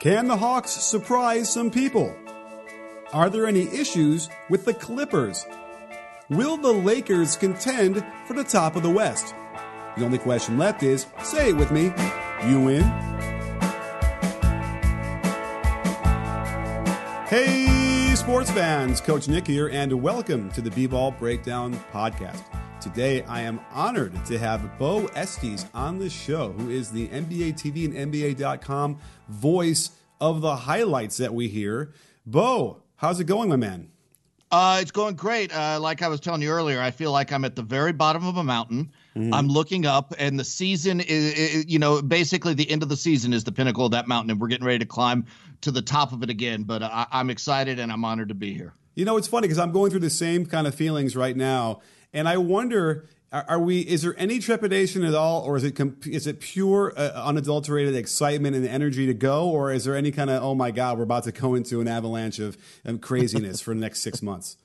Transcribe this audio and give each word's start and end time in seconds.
Can 0.00 0.28
the 0.28 0.36
Hawks 0.38 0.70
surprise 0.70 1.52
some 1.52 1.70
people? 1.70 2.16
Are 3.12 3.28
there 3.28 3.46
any 3.46 3.68
issues 3.68 4.30
with 4.48 4.64
the 4.64 4.72
Clippers? 4.72 5.44
Will 6.30 6.56
the 6.56 6.72
Lakers 6.72 7.36
contend 7.36 8.02
for 8.26 8.32
the 8.32 8.42
top 8.42 8.76
of 8.76 8.82
the 8.82 8.88
West? 8.88 9.34
The 9.98 10.04
only 10.06 10.16
question 10.16 10.56
left 10.56 10.82
is 10.82 11.04
say 11.22 11.50
it 11.50 11.56
with 11.58 11.70
me. 11.70 11.92
You 12.48 12.60
win? 12.62 12.84
Hey, 17.26 18.14
sports 18.14 18.50
fans, 18.50 19.02
Coach 19.02 19.28
Nick 19.28 19.46
here, 19.46 19.68
and 19.68 19.92
welcome 20.00 20.50
to 20.52 20.62
the 20.62 20.70
B 20.70 20.86
Ball 20.86 21.10
Breakdown 21.10 21.78
Podcast. 21.92 22.40
Today, 22.80 23.22
I 23.24 23.42
am 23.42 23.60
honored 23.72 24.24
to 24.24 24.38
have 24.38 24.78
Beau 24.78 25.04
Estes 25.14 25.66
on 25.74 25.98
the 25.98 26.08
show, 26.08 26.52
who 26.52 26.70
is 26.70 26.90
the 26.90 27.08
NBA 27.08 27.52
TV 27.52 27.84
and 27.84 28.10
NBA.com 28.10 28.98
voice 29.28 29.90
of 30.18 30.40
the 30.40 30.56
highlights 30.56 31.18
that 31.18 31.34
we 31.34 31.48
hear. 31.48 31.92
Beau, 32.24 32.82
how's 32.96 33.20
it 33.20 33.24
going, 33.24 33.50
my 33.50 33.56
man? 33.56 33.90
Uh, 34.50 34.78
it's 34.80 34.92
going 34.92 35.14
great. 35.14 35.54
Uh, 35.54 35.78
like 35.78 36.00
I 36.00 36.08
was 36.08 36.20
telling 36.20 36.40
you 36.40 36.48
earlier, 36.48 36.80
I 36.80 36.90
feel 36.90 37.12
like 37.12 37.32
I'm 37.32 37.44
at 37.44 37.54
the 37.54 37.62
very 37.62 37.92
bottom 37.92 38.26
of 38.26 38.38
a 38.38 38.44
mountain. 38.44 38.92
Mm-hmm. 39.14 39.34
I'm 39.34 39.48
looking 39.48 39.84
up, 39.84 40.14
and 40.18 40.40
the 40.40 40.44
season 40.44 41.00
is, 41.00 41.34
is, 41.34 41.66
you 41.68 41.78
know, 41.78 42.00
basically 42.00 42.54
the 42.54 42.68
end 42.70 42.82
of 42.82 42.88
the 42.88 42.96
season 42.96 43.34
is 43.34 43.44
the 43.44 43.52
pinnacle 43.52 43.84
of 43.84 43.90
that 43.90 44.08
mountain, 44.08 44.30
and 44.30 44.40
we're 44.40 44.48
getting 44.48 44.66
ready 44.66 44.78
to 44.78 44.86
climb 44.86 45.26
to 45.60 45.70
the 45.70 45.82
top 45.82 46.14
of 46.14 46.22
it 46.22 46.30
again. 46.30 46.62
But 46.62 46.82
I, 46.82 47.06
I'm 47.12 47.28
excited 47.28 47.78
and 47.78 47.92
I'm 47.92 48.06
honored 48.06 48.28
to 48.28 48.34
be 48.34 48.54
here. 48.54 48.72
You 48.94 49.04
know, 49.04 49.18
it's 49.18 49.28
funny 49.28 49.48
because 49.48 49.58
I'm 49.58 49.70
going 49.70 49.90
through 49.90 50.00
the 50.00 50.10
same 50.10 50.46
kind 50.46 50.66
of 50.66 50.74
feelings 50.74 51.14
right 51.14 51.36
now 51.36 51.80
and 52.12 52.28
I 52.28 52.36
wonder 52.36 53.06
are 53.32 53.60
we 53.60 53.80
is 53.80 54.02
there 54.02 54.14
any 54.18 54.40
trepidation 54.40 55.04
at 55.04 55.14
all 55.14 55.42
or 55.42 55.56
is 55.56 55.62
it 55.62 55.78
is 56.06 56.26
it 56.26 56.40
pure 56.40 56.92
uh, 56.96 57.12
unadulterated 57.14 57.94
excitement 57.94 58.56
and 58.56 58.66
energy 58.66 59.06
to 59.06 59.14
go 59.14 59.48
or 59.48 59.72
is 59.72 59.84
there 59.84 59.94
any 59.94 60.10
kind 60.10 60.30
of 60.30 60.42
oh 60.42 60.54
my 60.54 60.72
god 60.72 60.98
we're 60.98 61.04
about 61.04 61.22
to 61.22 61.30
go 61.30 61.54
into 61.54 61.80
an 61.80 61.86
avalanche 61.86 62.40
of 62.40 62.58
craziness 63.00 63.60
for 63.60 63.72
the 63.72 63.80
next 63.80 64.00
six 64.00 64.20
months? 64.20 64.56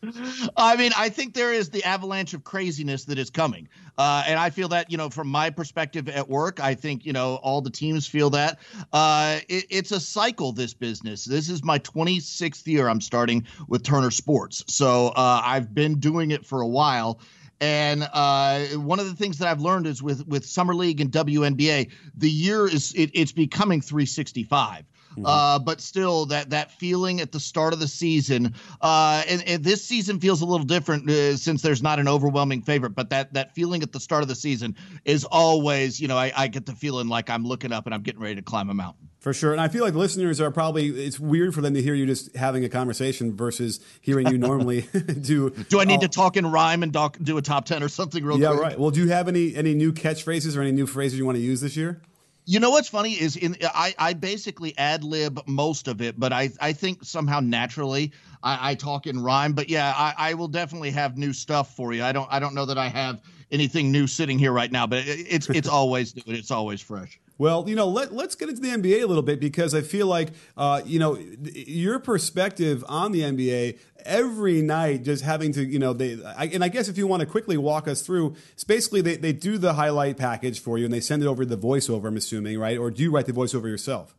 I 0.57 0.75
mean 0.77 0.91
i 0.97 1.09
think 1.09 1.35
there 1.35 1.53
is 1.53 1.69
the 1.69 1.83
avalanche 1.83 2.33
of 2.33 2.43
craziness 2.43 3.05
that 3.05 3.19
is 3.19 3.29
coming. 3.29 3.69
Uh, 3.97 4.23
and 4.25 4.39
i 4.39 4.49
feel 4.49 4.69
that 4.69 4.89
you 4.89 4.97
know 4.97 5.09
from 5.09 5.27
my 5.27 5.51
perspective 5.51 6.09
at 6.09 6.27
work 6.27 6.59
i 6.59 6.73
think 6.73 7.05
you 7.05 7.13
know 7.13 7.35
all 7.35 7.61
the 7.61 7.69
teams 7.69 8.07
feel 8.07 8.31
that. 8.31 8.59
Uh, 8.91 9.39
it, 9.47 9.65
it's 9.69 9.91
a 9.91 9.99
cycle 9.99 10.51
this 10.51 10.73
business. 10.73 11.23
This 11.23 11.49
is 11.49 11.63
my 11.63 11.77
26th 11.79 12.65
year 12.65 12.89
i'm 12.89 13.01
starting 13.01 13.45
with 13.67 13.83
turner 13.83 14.09
sports. 14.09 14.63
So 14.67 15.09
uh, 15.09 15.41
i've 15.43 15.71
been 15.71 15.99
doing 15.99 16.31
it 16.31 16.47
for 16.47 16.61
a 16.61 16.67
while 16.67 17.19
and 17.61 18.07
uh, 18.13 18.65
one 18.75 18.99
of 18.99 19.05
the 19.05 19.15
things 19.15 19.37
that 19.37 19.47
I've 19.47 19.61
learned 19.61 19.87
is 19.87 20.03
with 20.03 20.27
with 20.27 20.45
summer 20.45 20.75
league 20.75 21.01
and 21.01 21.11
WNBA, 21.11 21.91
the 22.15 22.29
year 22.29 22.67
is 22.67 22.93
it, 22.93 23.11
it's 23.13 23.31
becoming 23.31 23.81
365. 23.81 24.85
Mm-hmm. 25.15 25.25
Uh, 25.25 25.59
but 25.59 25.79
still, 25.79 26.25
that 26.25 26.49
that 26.49 26.71
feeling 26.71 27.21
at 27.21 27.31
the 27.31 27.39
start 27.39 27.71
of 27.71 27.79
the 27.79 27.87
season, 27.87 28.53
uh, 28.81 29.23
and, 29.29 29.41
and 29.47 29.63
this 29.63 29.83
season 29.83 30.19
feels 30.19 30.41
a 30.41 30.45
little 30.45 30.65
different 30.65 31.09
uh, 31.09 31.37
since 31.37 31.61
there's 31.61 31.81
not 31.81 31.99
an 31.99 32.09
overwhelming 32.09 32.61
favorite. 32.61 32.91
But 32.91 33.09
that 33.11 33.33
that 33.33 33.55
feeling 33.55 33.81
at 33.81 33.93
the 33.93 33.99
start 33.99 34.23
of 34.23 34.27
the 34.27 34.35
season 34.35 34.75
is 35.05 35.23
always, 35.23 36.01
you 36.01 36.09
know, 36.09 36.17
I, 36.17 36.33
I 36.35 36.47
get 36.47 36.65
the 36.65 36.75
feeling 36.75 37.07
like 37.07 37.29
I'm 37.29 37.45
looking 37.45 37.71
up 37.71 37.85
and 37.85 37.95
I'm 37.95 38.01
getting 38.01 38.19
ready 38.19 38.35
to 38.35 38.41
climb 38.41 38.69
a 38.69 38.73
mountain. 38.73 39.07
For 39.25 39.33
sure. 39.33 39.53
And 39.53 39.59
I 39.59 39.69
feel 39.69 39.83
like 39.83 39.95
listeners 39.95 40.39
are 40.39 40.51
probably, 40.51 40.85
it's 40.85 41.19
weird 41.19 41.55
for 41.55 41.61
them 41.61 41.73
to 41.73 41.81
hear 41.81 41.95
you 41.95 42.05
just 42.05 42.35
having 42.35 42.63
a 42.63 42.69
conversation 42.69 43.35
versus 43.35 43.79
hearing 43.99 44.27
you 44.27 44.37
normally 44.37 44.81
do. 45.21 45.49
Do 45.49 45.79
I 45.79 45.85
need 45.85 46.01
to 46.01 46.07
talk 46.07 46.37
in 46.37 46.45
rhyme 46.45 46.83
and 46.83 46.93
doc, 46.93 47.17
do 47.19 47.35
a 47.39 47.41
top 47.41 47.65
10 47.65 47.81
or 47.81 47.89
something 47.89 48.23
real 48.23 48.39
yeah, 48.39 48.49
quick? 48.49 48.59
Yeah, 48.59 48.67
right. 48.67 48.79
Well, 48.79 48.91
do 48.91 48.99
you 48.99 49.09
have 49.09 49.27
any, 49.27 49.55
any 49.55 49.73
new 49.73 49.93
catchphrases 49.93 50.55
or 50.55 50.61
any 50.61 50.73
new 50.73 50.85
phrases 50.85 51.17
you 51.17 51.25
want 51.25 51.39
to 51.39 51.43
use 51.43 51.59
this 51.59 51.75
year? 51.75 52.03
You 52.45 52.59
know 52.59 52.69
what's 52.69 52.87
funny 52.87 53.13
is 53.13 53.35
in 53.35 53.57
I, 53.63 53.95
I 53.97 54.13
basically 54.13 54.77
ad 54.77 55.03
lib 55.03 55.41
most 55.47 55.87
of 55.87 56.03
it, 56.03 56.19
but 56.19 56.31
I, 56.31 56.51
I 56.61 56.73
think 56.73 57.03
somehow 57.03 57.39
naturally 57.39 58.11
I, 58.43 58.73
I 58.73 58.75
talk 58.75 59.07
in 59.07 59.19
rhyme. 59.19 59.53
But 59.53 59.69
yeah, 59.69 59.91
I, 59.97 60.13
I 60.15 60.33
will 60.35 60.49
definitely 60.49 60.91
have 60.91 61.17
new 61.17 61.33
stuff 61.33 61.75
for 61.75 61.93
you. 61.93 62.03
I 62.03 62.11
don't 62.11 62.31
I 62.31 62.37
don't 62.37 62.53
know 62.53 62.65
that 62.67 62.77
I 62.77 62.89
have 62.89 63.23
anything 63.49 63.91
new 63.91 64.05
sitting 64.05 64.37
here 64.37 64.51
right 64.51 64.71
now, 64.71 64.85
but 64.85 64.99
it, 64.99 65.25
it's 65.27 65.49
it's 65.49 65.67
always 65.81 66.15
new. 66.15 66.21
and 66.27 66.37
It's 66.37 66.51
always 66.51 66.79
fresh. 66.79 67.19
Well, 67.37 67.67
you 67.67 67.75
know, 67.75 67.87
let, 67.87 68.13
let's 68.13 68.35
get 68.35 68.47
into 68.47 68.61
the 68.61 68.69
NBA 68.69 69.03
a 69.03 69.05
little 69.05 69.23
bit 69.23 69.41
because 69.41 69.75
I 69.75 69.81
feel 69.81 70.07
like, 70.07 70.29
uh, 70.55 70.81
you 70.85 70.99
know, 70.99 71.17
your 71.43 71.99
perspective 71.99 72.83
on 72.87 73.11
the 73.11 73.21
NBA 73.21 73.77
every 74.05 74.61
night, 74.61 75.03
just 75.03 75.23
having 75.23 75.51
to, 75.53 75.63
you 75.63 75.77
know, 75.77 75.91
they, 75.91 76.23
I, 76.23 76.45
and 76.45 76.63
I 76.63 76.69
guess 76.69 76.87
if 76.87 76.97
you 76.97 77.07
want 77.07 77.21
to 77.21 77.25
quickly 77.25 77.57
walk 77.57 77.89
us 77.89 78.01
through, 78.01 78.35
it's 78.53 78.63
basically 78.63 79.01
they, 79.01 79.17
they 79.17 79.33
do 79.33 79.57
the 79.57 79.73
highlight 79.73 80.15
package 80.15 80.61
for 80.61 80.77
you 80.77 80.85
and 80.85 80.93
they 80.93 81.01
send 81.01 81.23
it 81.23 81.25
over 81.25 81.43
to 81.43 81.55
the 81.55 81.57
voiceover, 81.57 82.07
I'm 82.07 82.15
assuming, 82.15 82.57
right? 82.57 82.77
Or 82.77 82.89
do 82.89 83.03
you 83.03 83.11
write 83.11 83.25
the 83.25 83.33
voiceover 83.33 83.65
yourself? 83.65 84.15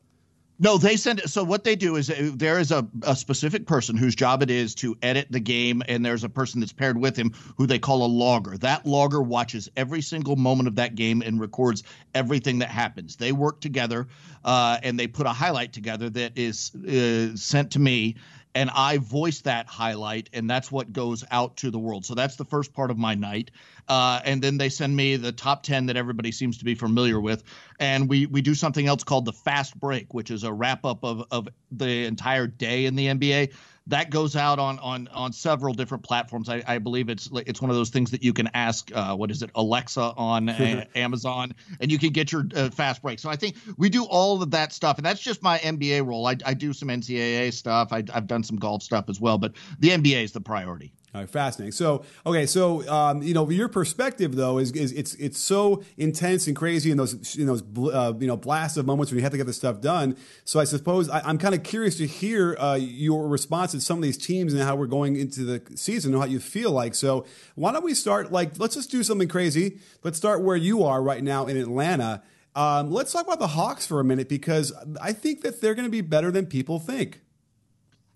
No, 0.58 0.78
they 0.78 0.96
send 0.96 1.18
it. 1.18 1.28
So 1.28 1.44
what 1.44 1.64
they 1.64 1.76
do 1.76 1.96
is 1.96 2.08
uh, 2.08 2.30
there 2.34 2.58
is 2.58 2.72
a, 2.72 2.86
a 3.02 3.14
specific 3.14 3.66
person 3.66 3.96
whose 3.96 4.14
job 4.14 4.42
it 4.42 4.50
is 4.50 4.74
to 4.76 4.96
edit 5.02 5.26
the 5.30 5.40
game, 5.40 5.82
and 5.86 6.04
there's 6.04 6.24
a 6.24 6.30
person 6.30 6.60
that's 6.60 6.72
paired 6.72 6.96
with 6.96 7.14
him 7.14 7.32
who 7.58 7.66
they 7.66 7.78
call 7.78 8.04
a 8.04 8.08
logger. 8.08 8.56
That 8.58 8.86
logger 8.86 9.20
watches 9.20 9.68
every 9.76 10.00
single 10.00 10.36
moment 10.36 10.66
of 10.68 10.76
that 10.76 10.94
game 10.94 11.20
and 11.20 11.38
records 11.38 11.82
everything 12.14 12.60
that 12.60 12.70
happens. 12.70 13.16
They 13.16 13.32
work 13.32 13.60
together, 13.60 14.08
uh, 14.44 14.78
and 14.82 14.98
they 14.98 15.06
put 15.06 15.26
a 15.26 15.32
highlight 15.32 15.74
together 15.74 16.08
that 16.10 16.32
is 16.36 16.74
uh, 16.74 17.36
sent 17.36 17.72
to 17.72 17.78
me, 17.78 18.16
and 18.56 18.70
I 18.74 18.96
voice 18.96 19.42
that 19.42 19.66
highlight, 19.66 20.30
and 20.32 20.48
that's 20.48 20.72
what 20.72 20.90
goes 20.90 21.22
out 21.30 21.58
to 21.58 21.70
the 21.70 21.78
world. 21.78 22.06
So 22.06 22.14
that's 22.14 22.36
the 22.36 22.44
first 22.44 22.72
part 22.72 22.90
of 22.90 22.96
my 22.96 23.14
night, 23.14 23.50
uh, 23.86 24.20
and 24.24 24.40
then 24.40 24.56
they 24.56 24.70
send 24.70 24.96
me 24.96 25.16
the 25.16 25.30
top 25.30 25.62
ten 25.62 25.84
that 25.86 25.96
everybody 25.96 26.32
seems 26.32 26.56
to 26.58 26.64
be 26.64 26.74
familiar 26.74 27.20
with, 27.20 27.44
and 27.78 28.08
we 28.08 28.24
we 28.24 28.40
do 28.40 28.54
something 28.54 28.86
else 28.86 29.04
called 29.04 29.26
the 29.26 29.32
fast 29.34 29.78
break, 29.78 30.14
which 30.14 30.30
is 30.30 30.42
a 30.42 30.52
wrap 30.52 30.86
up 30.86 31.04
of 31.04 31.26
of 31.30 31.48
the 31.70 32.06
entire 32.06 32.46
day 32.46 32.86
in 32.86 32.96
the 32.96 33.08
NBA 33.08 33.52
that 33.88 34.10
goes 34.10 34.36
out 34.36 34.58
on 34.58 34.78
on 34.80 35.08
on 35.08 35.32
several 35.32 35.74
different 35.74 36.02
platforms. 36.02 36.48
I, 36.48 36.62
I 36.66 36.78
believe 36.78 37.08
it's 37.08 37.28
it's 37.32 37.60
one 37.60 37.70
of 37.70 37.76
those 37.76 37.90
things 37.90 38.10
that 38.10 38.22
you 38.22 38.32
can 38.32 38.48
ask 38.54 38.90
uh, 38.94 39.14
what 39.14 39.30
is 39.30 39.42
it 39.42 39.50
Alexa 39.54 40.12
on 40.16 40.48
a- 40.48 40.86
Amazon, 40.96 41.54
and 41.80 41.90
you 41.90 41.98
can 41.98 42.10
get 42.10 42.32
your 42.32 42.46
uh, 42.54 42.70
fast 42.70 43.02
break. 43.02 43.18
So 43.18 43.30
I 43.30 43.36
think 43.36 43.56
we 43.76 43.88
do 43.88 44.04
all 44.04 44.42
of 44.42 44.50
that 44.50 44.72
stuff, 44.72 44.96
and 44.96 45.06
that's 45.06 45.20
just 45.20 45.42
my 45.42 45.58
NBA 45.58 46.06
role. 46.06 46.26
I, 46.26 46.36
I 46.44 46.54
do 46.54 46.72
some 46.72 46.88
NCAA 46.88 47.52
stuff. 47.52 47.92
I, 47.92 48.02
I've 48.12 48.26
done 48.26 48.42
some 48.42 48.56
golf 48.56 48.82
stuff 48.82 49.08
as 49.08 49.20
well, 49.20 49.38
but 49.38 49.52
the 49.78 49.90
NBA 49.90 50.24
is 50.24 50.32
the 50.32 50.40
priority. 50.40 50.92
Fascinating. 51.24 51.72
So, 51.72 52.04
okay, 52.26 52.44
so 52.44 52.86
um, 52.88 53.22
you 53.22 53.32
know, 53.32 53.48
your 53.48 53.68
perspective 53.68 54.36
though 54.36 54.58
is, 54.58 54.72
is 54.72 54.92
it's 54.92 55.14
it's 55.14 55.38
so 55.38 55.82
intense 55.96 56.46
and 56.46 56.54
crazy 56.54 56.90
in 56.90 56.98
those 56.98 57.36
in 57.36 57.46
those 57.46 57.62
uh, 57.92 58.12
you 58.18 58.26
know 58.26 58.36
blasts 58.36 58.76
of 58.76 58.84
moments 58.84 59.10
when 59.10 59.18
you 59.18 59.22
have 59.22 59.32
to 59.32 59.38
get 59.38 59.46
this 59.46 59.56
stuff 59.56 59.80
done. 59.80 60.16
So, 60.44 60.60
I 60.60 60.64
suppose 60.64 61.08
I, 61.08 61.28
am 61.28 61.38
kind 61.38 61.54
of 61.54 61.62
curious 61.62 61.96
to 61.98 62.06
hear 62.06 62.56
uh, 62.58 62.74
your 62.74 63.28
response 63.28 63.72
to 63.72 63.80
some 63.80 63.98
of 63.98 64.02
these 64.02 64.18
teams 64.18 64.52
and 64.52 64.62
how 64.62 64.76
we're 64.76 64.86
going 64.86 65.16
into 65.16 65.44
the 65.44 65.62
season 65.76 66.12
and 66.12 66.20
how 66.20 66.28
you 66.28 66.40
feel 66.40 66.72
like. 66.72 66.94
So, 66.94 67.24
why 67.54 67.72
don't 67.72 67.84
we 67.84 67.94
start? 67.94 68.32
Like, 68.32 68.58
let's 68.58 68.74
just 68.74 68.90
do 68.90 69.02
something 69.02 69.28
crazy. 69.28 69.78
Let's 70.02 70.18
start 70.18 70.42
where 70.42 70.56
you 70.56 70.82
are 70.84 71.02
right 71.02 71.22
now 71.22 71.46
in 71.46 71.56
Atlanta. 71.56 72.22
Um, 72.56 72.90
let's 72.90 73.12
talk 73.12 73.26
about 73.26 73.38
the 73.38 73.48
Hawks 73.48 73.86
for 73.86 74.00
a 74.00 74.04
minute 74.04 74.30
because 74.30 74.72
I 75.00 75.12
think 75.12 75.42
that 75.42 75.60
they're 75.60 75.74
going 75.74 75.84
to 75.84 75.90
be 75.90 76.00
better 76.00 76.30
than 76.30 76.46
people 76.46 76.78
think. 76.78 77.20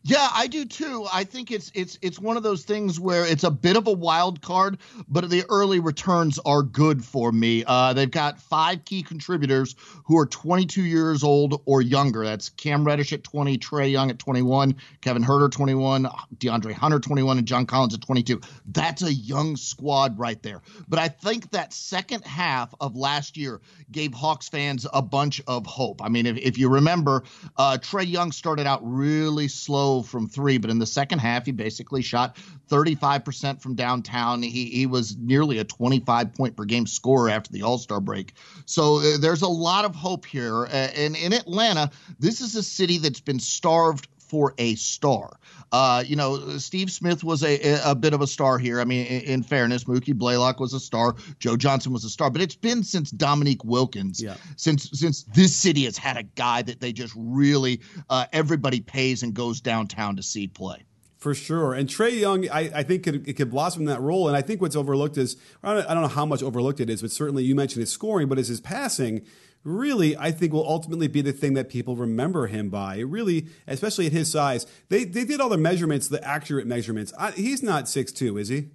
Yeah, 0.03 0.29
I 0.33 0.47
do 0.47 0.65
too. 0.65 1.07
I 1.13 1.25
think 1.25 1.51
it's 1.51 1.71
it's 1.75 1.99
it's 2.01 2.19
one 2.19 2.39
of 2.39 2.43
those 2.43 2.65
things 2.65 2.99
where 2.99 3.27
it's 3.27 3.45
a 3.45 3.51
bit 3.51 3.77
of 3.77 3.87
a 3.87 3.93
wild 3.93 4.41
card, 4.41 4.79
but 5.09 5.29
the 5.29 5.45
early 5.51 5.79
returns 5.79 6.39
are 6.47 6.63
good 6.63 7.05
for 7.05 7.31
me. 7.31 7.65
Uh, 7.67 7.93
they've 7.93 8.11
got 8.11 8.41
five 8.41 8.87
key 8.87 9.03
contributors 9.03 9.77
who 10.07 10.17
are 10.17 10.25
22 10.25 10.83
years 10.83 11.23
old 11.23 11.61
or 11.67 11.83
younger. 11.83 12.25
That's 12.25 12.49
Cam 12.49 12.83
Reddish 12.83 13.13
at 13.13 13.23
20, 13.25 13.59
Trae 13.59 13.93
Young 13.93 14.09
at 14.09 14.19
21, 14.19 14.75
Kevin 15.03 15.23
Huerter 15.23 15.51
21, 15.51 16.09
DeAndre 16.39 16.73
Hunter 16.73 16.99
21, 16.99 17.37
and 17.37 17.47
John 17.47 17.67
Collins 17.67 17.93
at 17.93 18.01
22. 18.01 18.41
That's 18.69 19.03
a 19.03 19.13
young 19.13 19.55
squad 19.57 20.19
right 20.19 20.43
there. 20.43 20.63
But 20.89 20.99
I 20.99 21.09
think 21.09 21.51
that 21.51 21.75
second 21.75 22.25
half 22.25 22.75
of 22.81 22.97
last 22.97 23.37
year 23.37 23.61
gave 23.93 24.15
Hawks 24.15 24.49
fans 24.49 24.87
a 24.95 25.03
bunch 25.03 25.43
of 25.47 25.67
hope. 25.67 26.03
I 26.03 26.09
mean, 26.09 26.25
if, 26.25 26.39
if 26.39 26.57
you 26.57 26.71
remember, 26.71 27.25
uh, 27.59 27.77
Trae 27.79 28.09
Young 28.11 28.33
started 28.33 28.67
out 28.67 28.81
really 28.83 29.49
slow 29.49 29.90
0 29.99 30.03
from 30.03 30.29
three, 30.29 30.59
but 30.59 30.71
in 30.71 30.79
the 30.79 30.87
second 30.87 31.19
half, 31.19 31.47
he 31.47 31.53
basically 31.53 32.03
shot 32.03 32.37
35% 32.69 33.61
from 33.61 33.75
downtown. 33.75 34.43
He, 34.43 34.67
he 34.67 34.87
was 34.87 35.17
nearly 35.17 35.59
a 35.59 35.65
25 35.65 36.35
point 36.35 36.57
per 36.57 36.65
game 36.65 36.87
scorer 36.87 37.31
after 37.31 37.53
the 37.53 37.63
All 37.63 37.79
Star 37.79 38.01
break. 38.01 38.35
So 38.67 38.97
uh, 38.97 39.19
there's 39.19 39.43
a 39.43 39.49
lot 39.49 39.85
of 39.85 39.95
hope 39.95 40.25
here. 40.25 40.67
Uh, 40.67 40.89
and 40.97 41.17
in 41.17 41.33
Atlanta, 41.33 41.91
this 42.19 42.41
is 42.41 42.55
a 42.57 42.63
city 42.63 42.99
that's 42.99 43.21
been 43.21 43.41
starved 43.41 44.09
for 44.31 44.55
a 44.59 44.77
star. 44.77 45.39
Uh, 45.73 46.05
you 46.07 46.15
know, 46.15 46.57
Steve 46.59 46.91
Smith 46.91 47.25
was 47.25 47.43
a, 47.43 47.81
a 47.85 47.95
bit 47.97 48.15
of 48.15 48.21
a 48.21 48.27
star 48.27 48.59
here. 48.59 48.81
I 48.81 48.85
mean, 48.85 49.07
in, 49.07 49.21
in, 49.23 49.43
fairness, 49.43 49.85
Mookie 49.85 50.15
Blaylock 50.15 50.61
was 50.61 50.73
a 50.73 50.81
star, 50.81 51.17
Joe 51.41 51.57
Johnson 51.57 51.93
was 51.93 52.05
a 52.05 52.11
star, 52.11 52.31
but 52.31 52.41
it's 52.41 52.55
been 52.55 52.85
since 52.85 53.11
Dominique 53.11 53.65
Wilkins, 53.65 54.23
yeah. 54.23 54.37
since 54.57 54.89
since 54.93 55.25
this 55.35 55.55
city 55.55 55.85
has 55.85 55.99
had 55.99 56.17
a 56.17 56.23
guy 56.23 56.63
that 56.63 56.81
they 56.81 56.93
just 56.93 57.13
really 57.17 57.81
uh, 58.09 58.27
everybody 58.33 58.81
pays 58.81 59.25
and 59.25 59.35
goes 59.35 59.61
downtown 59.61 60.17
to 60.17 60.23
see 60.23 60.47
play. 60.47 60.85
For 61.19 61.35
sure. 61.35 61.75
And 61.75 61.87
Trae 61.87 62.19
Young, 62.19 62.49
I, 62.49 62.71
I 62.77 62.83
think 62.83 63.03
could, 63.03 63.29
it 63.29 63.35
could 63.35 63.51
blossom 63.51 63.85
that 63.85 64.01
role. 64.01 64.27
And 64.27 64.35
I 64.35 64.41
think 64.41 64.63
what's 64.63 64.75
overlooked 64.75 65.19
is, 65.19 65.37
I 65.63 65.75
don't, 65.75 65.87
I 65.87 65.93
don't 65.93 66.03
know 66.03 66.09
how 66.09 66.25
much 66.25 66.43
overlooked 66.43 66.81
it 66.81 66.89
is, 66.89 67.03
but 67.03 67.11
certainly 67.11 67.45
you 67.45 67.55
mentioned 67.55 67.81
his 67.81 67.93
scoring, 67.93 68.27
but 68.27 68.39
is 68.39 68.49
his 68.49 68.63
passing 68.63 69.21
really, 69.65 70.17
I 70.17 70.31
think, 70.31 70.53
will 70.53 70.67
ultimately 70.67 71.09
be 71.09 71.21
the 71.21 71.33
thing 71.33 71.55
that 71.55 71.69
people 71.69 71.97
remember 71.97 72.47
him 72.47 72.71
by. 72.71 72.97
It 72.97 73.05
really, 73.05 73.47
especially 73.67 74.07
at 74.07 74.13
his 74.13 74.31
size, 74.31 74.67
they, 74.89 75.05
they 75.05 75.25
did 75.25 75.41
all 75.41 75.49
the 75.49 75.59
measurements, 75.59 76.09
the 76.09 76.23
accurate 76.27 76.67
measurements. 76.67 77.13
I, 77.19 77.33
he's 77.33 77.63
not 77.63 77.89
six 77.89 78.13
two, 78.13 78.39
is 78.39 78.49
he? 78.49 78.69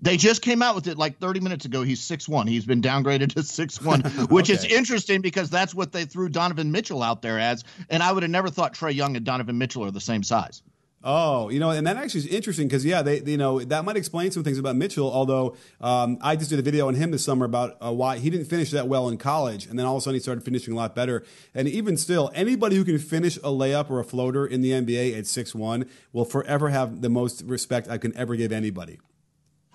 They 0.00 0.16
just 0.16 0.42
came 0.42 0.62
out 0.62 0.74
with 0.74 0.88
it 0.88 0.98
like 0.98 1.18
30 1.20 1.38
minutes 1.38 1.64
ago. 1.64 1.82
He's 1.82 2.02
six 2.02 2.28
one. 2.28 2.48
He's 2.48 2.66
been 2.66 2.82
downgraded 2.82 3.34
to 3.34 3.42
six 3.44 3.80
one, 3.80 4.00
which 4.30 4.50
okay. 4.50 4.54
is 4.54 4.64
interesting 4.64 5.20
because 5.20 5.48
that's 5.48 5.74
what 5.74 5.92
they 5.92 6.04
threw 6.04 6.28
Donovan 6.28 6.72
Mitchell 6.72 7.02
out 7.02 7.22
there 7.22 7.38
as. 7.38 7.62
And 7.88 8.02
I 8.02 8.10
would 8.10 8.24
have 8.24 8.30
never 8.30 8.50
thought 8.50 8.74
Trae 8.74 8.94
Young 8.94 9.16
and 9.16 9.24
Donovan 9.24 9.58
Mitchell 9.58 9.84
are 9.84 9.92
the 9.92 10.00
same 10.00 10.24
size. 10.24 10.62
Oh, 11.04 11.48
you 11.48 11.58
know, 11.58 11.70
and 11.70 11.86
that 11.86 11.96
actually 11.96 12.20
is 12.20 12.26
interesting 12.26 12.68
because 12.68 12.84
yeah, 12.84 13.02
they, 13.02 13.20
you 13.22 13.36
know, 13.36 13.60
that 13.60 13.84
might 13.84 13.96
explain 13.96 14.30
some 14.30 14.44
things 14.44 14.58
about 14.58 14.76
Mitchell. 14.76 15.10
Although 15.10 15.56
um, 15.80 16.18
I 16.20 16.36
just 16.36 16.50
did 16.50 16.60
a 16.60 16.62
video 16.62 16.86
on 16.86 16.94
him 16.94 17.10
this 17.10 17.24
summer 17.24 17.44
about 17.44 17.76
uh, 17.84 17.92
why 17.92 18.18
he 18.18 18.30
didn't 18.30 18.46
finish 18.46 18.70
that 18.70 18.86
well 18.86 19.08
in 19.08 19.18
college, 19.18 19.66
and 19.66 19.78
then 19.78 19.84
all 19.84 19.96
of 19.96 20.02
a 20.02 20.02
sudden 20.02 20.14
he 20.14 20.20
started 20.20 20.44
finishing 20.44 20.72
a 20.74 20.76
lot 20.76 20.94
better. 20.94 21.24
And 21.54 21.66
even 21.68 21.96
still, 21.96 22.30
anybody 22.34 22.76
who 22.76 22.84
can 22.84 22.98
finish 22.98 23.36
a 23.38 23.50
layup 23.50 23.90
or 23.90 23.98
a 23.98 24.04
floater 24.04 24.46
in 24.46 24.60
the 24.60 24.70
NBA 24.70 25.18
at 25.18 25.26
six 25.26 25.54
one 25.54 25.86
will 26.12 26.24
forever 26.24 26.68
have 26.68 27.00
the 27.00 27.08
most 27.08 27.42
respect 27.42 27.88
I 27.88 27.98
can 27.98 28.16
ever 28.16 28.36
give 28.36 28.52
anybody. 28.52 29.00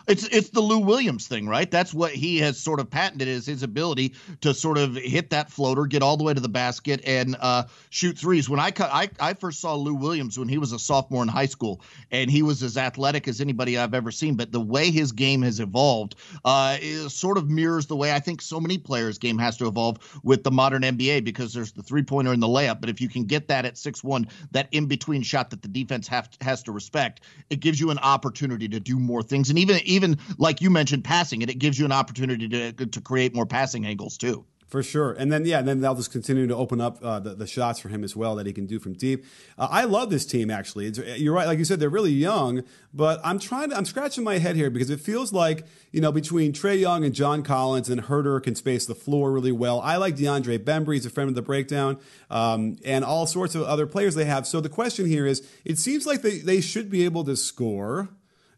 It's 0.07 0.25
it's 0.27 0.49
the 0.51 0.61
Lou 0.61 0.79
Williams 0.79 1.27
thing, 1.27 1.47
right? 1.47 1.69
That's 1.69 1.93
what 1.93 2.13
he 2.13 2.37
has 2.37 2.57
sort 2.57 2.79
of 2.79 2.89
patented 2.89 3.27
is 3.27 3.45
his 3.45 3.61
ability 3.61 4.13
to 4.39 4.53
sort 4.53 4.77
of 4.77 4.95
hit 4.95 5.31
that 5.31 5.51
floater, 5.51 5.85
get 5.85 6.01
all 6.01 6.15
the 6.15 6.23
way 6.23 6.33
to 6.33 6.39
the 6.39 6.47
basket, 6.47 7.01
and 7.05 7.35
uh, 7.41 7.63
shoot 7.89 8.17
threes. 8.17 8.49
When 8.49 8.59
I, 8.59 8.71
I 8.79 9.09
I 9.19 9.33
first 9.33 9.59
saw 9.59 9.75
Lou 9.75 9.95
Williams 9.95 10.39
when 10.39 10.47
he 10.47 10.57
was 10.57 10.71
a 10.71 10.79
sophomore 10.79 11.23
in 11.23 11.27
high 11.27 11.45
school, 11.45 11.81
and 12.09 12.31
he 12.31 12.41
was 12.41 12.63
as 12.63 12.77
athletic 12.77 13.27
as 13.27 13.41
anybody 13.41 13.77
I've 13.77 13.93
ever 13.93 14.11
seen. 14.11 14.35
But 14.35 14.53
the 14.53 14.61
way 14.61 14.91
his 14.91 15.11
game 15.11 15.41
has 15.41 15.59
evolved, 15.59 16.15
uh, 16.45 16.77
sort 17.09 17.37
of 17.37 17.49
mirrors 17.49 17.87
the 17.87 17.97
way 17.97 18.13
I 18.13 18.19
think 18.19 18.41
so 18.41 18.61
many 18.61 18.77
players' 18.77 19.17
game 19.17 19.37
has 19.39 19.57
to 19.57 19.67
evolve 19.67 19.97
with 20.23 20.43
the 20.45 20.51
modern 20.51 20.83
NBA 20.83 21.25
because 21.25 21.53
there's 21.53 21.73
the 21.73 21.83
three 21.83 22.03
pointer 22.03 22.31
and 22.31 22.41
the 22.41 22.47
layup. 22.47 22.79
But 22.79 22.89
if 22.89 23.01
you 23.01 23.09
can 23.09 23.25
get 23.25 23.49
that 23.49 23.65
at 23.65 23.77
six 23.77 24.05
one, 24.05 24.29
that 24.51 24.69
in 24.71 24.85
between 24.85 25.21
shot 25.21 25.49
that 25.49 25.61
the 25.61 25.67
defense 25.67 26.07
have, 26.07 26.29
has 26.39 26.63
to 26.63 26.71
respect, 26.71 27.19
it 27.49 27.59
gives 27.59 27.77
you 27.77 27.89
an 27.89 27.99
opportunity 27.99 28.69
to 28.69 28.79
do 28.79 28.97
more 28.97 29.21
things, 29.21 29.49
and 29.49 29.59
even 29.59 29.81
even 29.83 29.96
like 30.37 30.61
you 30.61 30.69
mentioned, 30.69 31.03
passing 31.03 31.41
it, 31.41 31.49
it 31.49 31.59
gives 31.59 31.79
you 31.79 31.85
an 31.85 31.91
opportunity 31.91 32.47
to 32.49 32.71
to 32.73 33.01
create 33.01 33.35
more 33.35 33.45
passing 33.45 33.85
angles 33.85 34.17
too. 34.17 34.45
For 34.67 34.83
sure, 34.83 35.13
and 35.13 35.31
then 35.31 35.45
yeah, 35.45 35.59
and 35.59 35.67
then 35.67 35.79
they'll 35.79 35.95
just 35.95 36.11
continue 36.11 36.45
to 36.45 36.55
open 36.55 36.81
up 36.81 36.97
uh, 37.01 37.21
the, 37.21 37.35
the 37.35 37.47
shots 37.47 37.79
for 37.79 37.87
him 37.87 38.03
as 38.03 38.17
well 38.17 38.35
that 38.35 38.45
he 38.45 38.51
can 38.51 38.65
do 38.65 38.79
from 38.79 38.95
deep. 38.95 39.23
Uh, 39.57 39.69
I 39.71 39.85
love 39.85 40.09
this 40.09 40.25
team 40.25 40.51
actually. 40.51 40.87
It's, 40.87 40.99
you're 40.99 41.33
right, 41.33 41.47
like 41.47 41.57
you 41.57 41.63
said, 41.63 41.79
they're 41.79 41.89
really 41.89 42.11
young, 42.11 42.63
but 42.93 43.21
I'm 43.23 43.39
trying 43.39 43.69
to 43.69 43.77
I'm 43.77 43.85
scratching 43.85 44.25
my 44.25 44.39
head 44.39 44.57
here 44.57 44.69
because 44.69 44.89
it 44.89 44.99
feels 44.99 45.31
like 45.31 45.65
you 45.93 46.01
know 46.01 46.11
between 46.11 46.51
Trae 46.51 46.77
Young 46.77 47.05
and 47.05 47.15
John 47.15 47.43
Collins 47.43 47.87
and 47.87 48.03
Huerter 48.03 48.43
can 48.43 48.55
space 48.55 48.85
the 48.85 48.93
floor 48.93 49.31
really 49.31 49.53
well. 49.53 49.79
I 49.79 49.95
like 49.95 50.17
DeAndre 50.17 50.59
Bembry; 50.59 50.95
he's 50.95 51.05
a 51.05 51.09
friend 51.09 51.29
of 51.29 51.35
the 51.35 51.41
breakdown, 51.41 51.97
um, 52.29 52.75
and 52.83 53.05
all 53.05 53.25
sorts 53.25 53.55
of 53.55 53.61
other 53.63 53.87
players 53.87 54.15
they 54.15 54.25
have. 54.25 54.45
So 54.45 54.59
the 54.59 54.67
question 54.67 55.05
here 55.05 55.25
is, 55.25 55.47
it 55.63 55.77
seems 55.77 56.05
like 56.05 56.23
they 56.23 56.39
they 56.39 56.59
should 56.59 56.89
be 56.89 57.05
able 57.05 57.23
to 57.23 57.37
score. 57.37 58.09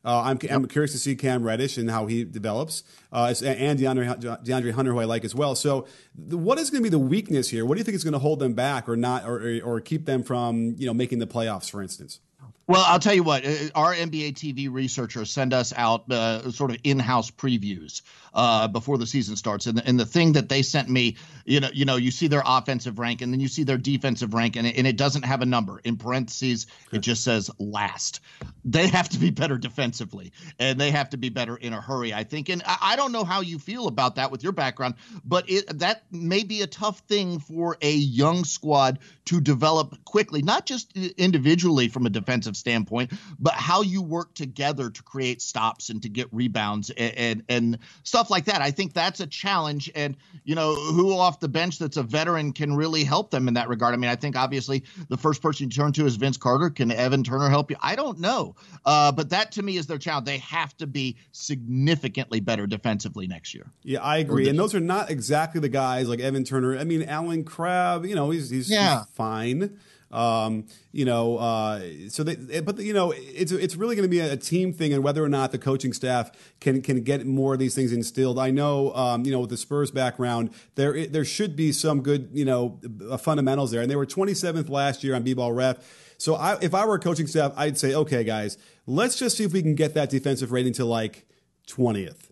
Uh, 0.04 0.22
I'm, 0.22 0.40
yep. 0.42 0.52
I'm, 0.52 0.68
curious 0.68 0.94
to 0.94 0.98
see 0.98 1.16
Cam 1.16 1.44
Reddish 1.44 1.78
and 1.78 1.92
how 1.92 2.06
he 2.06 2.24
develops, 2.24 2.84
uh, 3.12 3.34
and 3.44 3.78
DeAndre, 3.78 4.44
DeAndre 4.46 4.72
Hunter, 4.72 4.94
who 4.94 5.00
I 5.00 5.04
like 5.04 5.26
as 5.26 5.36
well. 5.36 5.56
So, 5.56 5.88
the, 6.16 6.38
what 6.38 6.58
is 6.58 6.70
going 6.70 6.82
to 6.82 6.84
be 6.84 6.90
the 6.90 6.98
weakness 7.00 7.50
here? 7.50 7.66
What 7.66 7.76
do 7.76 7.80
you 7.80 7.84
think 7.84 7.96
is 7.96 8.04
going 8.04 8.14
to 8.14 8.20
hold 8.20 8.40
them 8.40 8.54
back, 8.54 8.88
or 8.88 8.96
not, 8.96 9.26
or, 9.26 9.60
or 9.62 9.82
keep 9.82 10.06
them 10.06 10.24
from 10.24 10.76
you 10.78 10.86
know 10.86 10.94
making 10.94 11.20
the 11.20 11.28
playoffs, 11.28 11.70
for 11.70 11.82
instance? 11.82 12.22
Well, 12.70 12.84
I'll 12.86 13.00
tell 13.00 13.16
you 13.16 13.24
what, 13.24 13.44
uh, 13.46 13.56
our 13.74 13.96
NBA 13.96 14.34
TV 14.34 14.72
researchers 14.72 15.32
send 15.32 15.56
us 15.56 15.74
out 15.76 16.10
uh, 16.12 16.52
sort 16.52 16.70
of 16.70 16.78
in-house 16.84 17.32
previews 17.32 18.04
uh, 18.34 18.68
before 18.68 18.98
the 18.98 19.08
season 19.08 19.36
starts, 19.36 19.66
and 19.66 19.78
the, 19.78 19.88
and 19.88 20.00
the 20.00 20.06
thing 20.06 20.34
that 20.34 20.50
they 20.50 20.62
sent 20.62 20.90
me, 20.90 21.18
you 21.46 21.60
know, 21.60 21.70
you 21.74 21.86
know, 21.86 21.96
you 21.96 22.12
see 22.12 22.28
their 22.28 22.44
offensive 22.46 23.00
rank, 23.00 23.22
and 23.22 23.32
then 23.34 23.40
you 23.40 23.48
see 23.48 23.64
their 23.64 23.78
defensive 23.78 24.34
rank, 24.34 24.56
and 24.56 24.68
it, 24.68 24.78
and 24.78 24.86
it 24.86 24.98
doesn't 24.98 25.24
have 25.24 25.42
a 25.42 25.46
number 25.46 25.80
in 25.84 25.98
parentheses. 25.98 26.68
It 26.92 27.00
just 27.00 27.24
says 27.24 27.50
last. 27.60 28.20
They 28.66 28.88
have 28.88 29.10
to 29.10 29.20
be 29.20 29.30
better 29.30 29.58
defensively, 29.58 30.32
and 30.60 30.80
they 30.80 30.92
have 30.92 31.10
to 31.12 31.18
be 31.18 31.30
better 31.30 31.56
in 31.56 31.74
a 31.74 31.82
hurry. 31.82 32.14
I 32.14 32.24
think, 32.24 32.50
and 32.50 32.62
I, 32.66 32.78
I 32.82 32.96
don't 32.96 33.12
know 33.12 33.24
how 33.24 33.42
you 33.42 33.60
feel 33.60 33.88
about 33.88 34.16
that 34.16 34.32
with 34.32 34.44
your 34.44 34.52
background, 34.52 34.96
but 35.24 35.50
it, 35.50 35.80
that 35.80 36.04
may 36.12 36.44
be 36.44 36.62
a 36.62 36.68
tough 36.68 37.00
thing 37.08 37.40
for 37.40 37.78
a 37.82 37.94
young 37.94 38.44
squad 38.44 39.00
to 39.26 39.40
develop 39.40 40.04
quickly, 40.06 40.42
not 40.42 40.66
just 40.66 40.96
individually 40.98 41.88
from 41.88 42.06
a 42.06 42.10
defensive 42.10 42.58
standpoint, 42.58 43.12
but 43.40 43.54
how 43.54 43.82
you 43.82 44.02
work 44.02 44.34
together 44.34 44.90
to 44.90 45.04
create 45.04 45.42
stops 45.42 45.90
and 45.90 46.02
to 46.02 46.10
get 46.10 46.28
rebounds 46.32 46.90
and, 46.90 47.16
and, 47.16 47.44
and 47.48 47.80
stuff 48.04 48.19
like 48.30 48.46
that. 48.46 48.62
I 48.62 48.72
think 48.72 48.94
that's 48.94 49.20
a 49.20 49.28
challenge. 49.28 49.92
And, 49.94 50.18
you 50.44 50.56
know, 50.56 50.74
who 50.74 51.14
off 51.14 51.40
the 51.40 51.48
bench 51.48 51.78
that's 51.80 51.98
a 51.98 52.04
veteran 52.04 52.54
can 52.54 52.76
really 52.76 53.04
help 53.04 53.30
them 53.32 53.48
in 53.48 53.54
that 53.54 53.70
regard. 53.70 53.94
I 53.94 53.98
mean, 53.98 54.10
I 54.10 54.16
think 54.16 54.36
obviously 54.36 54.84
the 55.10 55.18
first 55.18 55.42
person 55.42 55.66
you 55.66 55.70
turn 55.70 55.92
to 55.94 56.06
is 56.06 56.16
Vince 56.16 56.38
Carter. 56.38 56.70
Can 56.70 56.92
Evan 56.92 57.24
Turner 57.24 57.50
help 57.50 57.70
you? 57.70 57.78
I 57.82 57.96
don't 57.96 58.20
know. 58.20 58.56
Uh, 58.86 59.12
but 59.12 59.30
that 59.30 59.52
to 59.54 59.62
me 59.62 59.78
is 59.78 59.88
their 59.88 59.98
challenge. 59.98 60.26
They 60.26 60.40
have 60.40 60.76
to 60.78 60.88
be 60.88 61.18
significantly 61.32 62.40
better 62.40 62.68
defensively 62.68 63.28
next 63.28 63.54
year. 63.54 63.72
Yeah, 63.84 64.02
I 64.02 64.18
agree. 64.18 64.50
And 64.50 64.58
those 64.58 64.74
are 64.74 64.80
not 64.80 65.10
exactly 65.10 65.62
the 65.62 65.70
guys 65.70 66.10
like 66.10 66.20
Evan 66.20 66.44
Turner. 66.44 66.78
I 66.78 66.84
mean, 66.84 67.04
Allen 67.04 67.44
Crabbe, 67.44 68.06
you 68.06 68.16
know, 68.16 68.32
he's, 68.32 68.50
he's, 68.50 68.70
yeah. 68.70 69.00
he's 69.00 69.08
fine. 69.16 69.78
Um, 70.12 70.66
you 70.92 71.06
know, 71.06 71.38
uh, 71.38 71.82
so 72.10 72.24
they, 72.24 72.62
but 72.62 72.80
you 72.80 72.94
know, 72.94 73.14
it's 73.16 73.52
it's 73.52 73.76
really 73.76 73.96
going 73.96 74.08
to 74.08 74.10
be 74.10 74.20
a, 74.20 74.36
team 74.38 74.74
thing, 74.74 74.92
and 74.92 75.04
whether 75.04 75.24
or 75.24 75.30
not 75.30 75.52
the 75.52 75.60
coaching 75.60 75.94
staff 75.94 76.32
can 76.60 76.82
can 76.82 77.02
get 77.04 77.26
more 77.28 77.54
of 77.54 77.60
these 77.60 77.76
things 77.76 77.92
instilled. 77.92 78.40
I 78.40 78.50
know, 78.50 78.94
um, 78.96 79.24
you 79.24 79.32
know, 79.32 79.42
with 79.42 79.52
the 79.52 79.58
Spurs 79.58 79.92
background, 79.92 80.52
there 80.76 81.06
there 81.06 81.26
should 81.26 81.56
be 81.56 81.72
some 81.72 82.02
good, 82.02 82.30
you 82.34 82.46
know, 82.46 82.80
uh, 83.10 83.18
fundamentals 83.18 83.70
there, 83.72 83.82
and 83.82 83.92
they 83.92 83.96
were 83.96 84.06
27th 84.06 84.70
last 84.70 85.04
year 85.04 85.16
on 85.16 85.22
B-ball 85.22 85.52
ref. 85.52 85.78
So 86.18 86.36
I, 86.36 86.58
if 86.60 86.74
I 86.74 86.86
were 86.86 86.96
a 86.96 87.00
coaching 87.00 87.28
staff, 87.28 87.54
I'd 87.56 87.78
say, 87.78 87.94
okay, 87.94 88.24
guys, 88.24 88.58
let's 88.86 89.16
just 89.16 89.38
see 89.38 89.44
if 89.44 89.54
we 89.54 89.62
can 89.62 89.76
get 89.76 89.94
that 89.94 90.10
defensive 90.10 90.52
rating 90.52 90.74
to 90.74 90.86
like 90.86 91.26
20th. 91.68 92.29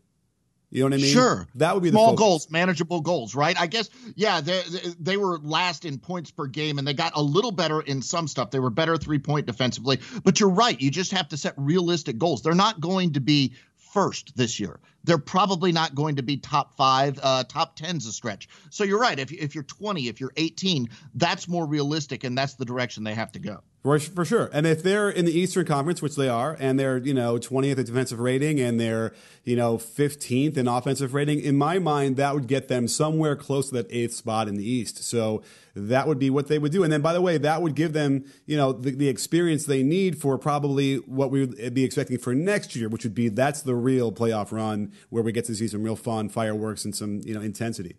You 0.69 0.81
know 0.81 0.87
what 0.87 0.93
I 0.95 0.97
mean? 0.97 1.13
Sure. 1.13 1.47
That 1.55 1.73
would 1.73 1.83
be 1.83 1.91
small 1.91 2.15
goals, 2.15 2.51
manageable 2.51 2.99
goals, 2.99 3.35
right? 3.35 3.59
I 3.59 3.67
guess, 3.67 3.89
yeah, 4.15 4.41
they, 4.41 4.61
they 4.99 5.15
were 5.15 5.39
last 5.39 5.85
in 5.85 5.97
points 5.97 6.29
per 6.29 6.45
game 6.45 6.77
and 6.77 6.85
they 6.85 6.93
got 6.93 7.13
a 7.15 7.21
little 7.21 7.51
better 7.51 7.79
in 7.81 8.01
some 8.01 8.27
stuff. 8.27 8.51
They 8.51 8.59
were 8.59 8.69
better 8.69 8.97
three 8.97 9.19
point 9.19 9.45
defensively. 9.45 9.99
But 10.23 10.39
you're 10.39 10.49
right. 10.49 10.79
You 10.79 10.91
just 10.91 11.11
have 11.11 11.29
to 11.29 11.37
set 11.37 11.53
realistic 11.55 12.17
goals. 12.17 12.41
They're 12.41 12.53
not 12.53 12.81
going 12.81 13.13
to 13.13 13.21
be 13.21 13.53
first 13.77 14.35
this 14.35 14.59
year. 14.59 14.79
They're 15.07 15.17
probably 15.17 15.71
not 15.71 15.95
going 15.95 16.17
to 16.17 16.21
be 16.21 16.35
top 16.35 16.75
five, 16.75 17.17
uh, 17.23 17.45
top 17.45 17.79
10's 17.79 18.05
a 18.05 18.11
stretch. 18.11 18.49
So 18.69 18.83
you're 18.83 18.99
right. 18.99 19.17
If, 19.17 19.31
if 19.31 19.55
you're 19.55 19.63
20, 19.63 20.09
if 20.09 20.19
you're 20.19 20.33
18, 20.35 20.89
that's 21.15 21.47
more 21.47 21.65
realistic 21.65 22.25
and 22.25 22.37
that's 22.37 22.55
the 22.55 22.65
direction 22.65 23.05
they 23.05 23.13
have 23.13 23.31
to 23.31 23.39
go. 23.39 23.63
For, 23.83 23.97
for 23.99 24.25
sure. 24.25 24.49
And 24.51 24.67
if 24.67 24.83
they're 24.83 25.09
in 25.09 25.23
the 25.23 25.31
Eastern 25.31 25.65
Conference, 25.65 26.01
which 26.01 26.17
they 26.17 26.27
are, 26.27 26.57
and 26.59 26.77
they're, 26.77 26.97
you 26.97 27.13
know, 27.13 27.37
20th 27.37 27.77
in 27.77 27.85
defensive 27.85 28.19
rating 28.19 28.59
and 28.59 28.77
they're, 28.77 29.13
you 29.45 29.55
know, 29.55 29.77
15th 29.77 30.57
in 30.57 30.67
offensive 30.67 31.13
rating, 31.13 31.39
in 31.39 31.55
my 31.55 31.79
mind, 31.79 32.17
that 32.17 32.33
would 32.33 32.47
get 32.47 32.67
them 32.67 32.89
somewhere 32.89 33.37
close 33.37 33.69
to 33.69 33.75
that 33.75 33.87
eighth 33.89 34.13
spot 34.13 34.49
in 34.49 34.57
the 34.57 34.69
East. 34.69 35.05
So 35.05 35.41
that 35.73 36.05
would 36.05 36.19
be 36.19 36.29
what 36.29 36.47
they 36.47 36.59
would 36.59 36.71
do. 36.73 36.83
And 36.83 36.91
then, 36.91 37.01
by 37.01 37.13
the 37.13 37.21
way, 37.21 37.37
that 37.37 37.61
would 37.61 37.75
give 37.75 37.93
them, 37.93 38.25
you 38.45 38.57
know, 38.57 38.73
the, 38.73 38.91
the 38.91 39.07
experience 39.07 39.65
they 39.65 39.83
need 39.83 40.19
for 40.19 40.37
probably 40.37 40.95
what 40.97 41.31
we 41.31 41.45
would 41.45 41.73
be 41.73 41.85
expecting 41.85 42.17
for 42.17 42.35
next 42.35 42.75
year, 42.75 42.89
which 42.89 43.03
would 43.03 43.15
be 43.15 43.29
that's 43.29 43.61
the 43.61 43.75
real 43.75 44.11
playoff 44.11 44.51
run 44.51 44.91
where 45.09 45.23
we 45.23 45.31
get 45.31 45.45
to 45.45 45.55
see 45.55 45.67
some 45.67 45.83
real 45.83 45.95
fun 45.95 46.29
fireworks 46.29 46.85
and 46.85 46.95
some, 46.95 47.21
you 47.23 47.33
know, 47.33 47.41
intensity. 47.41 47.95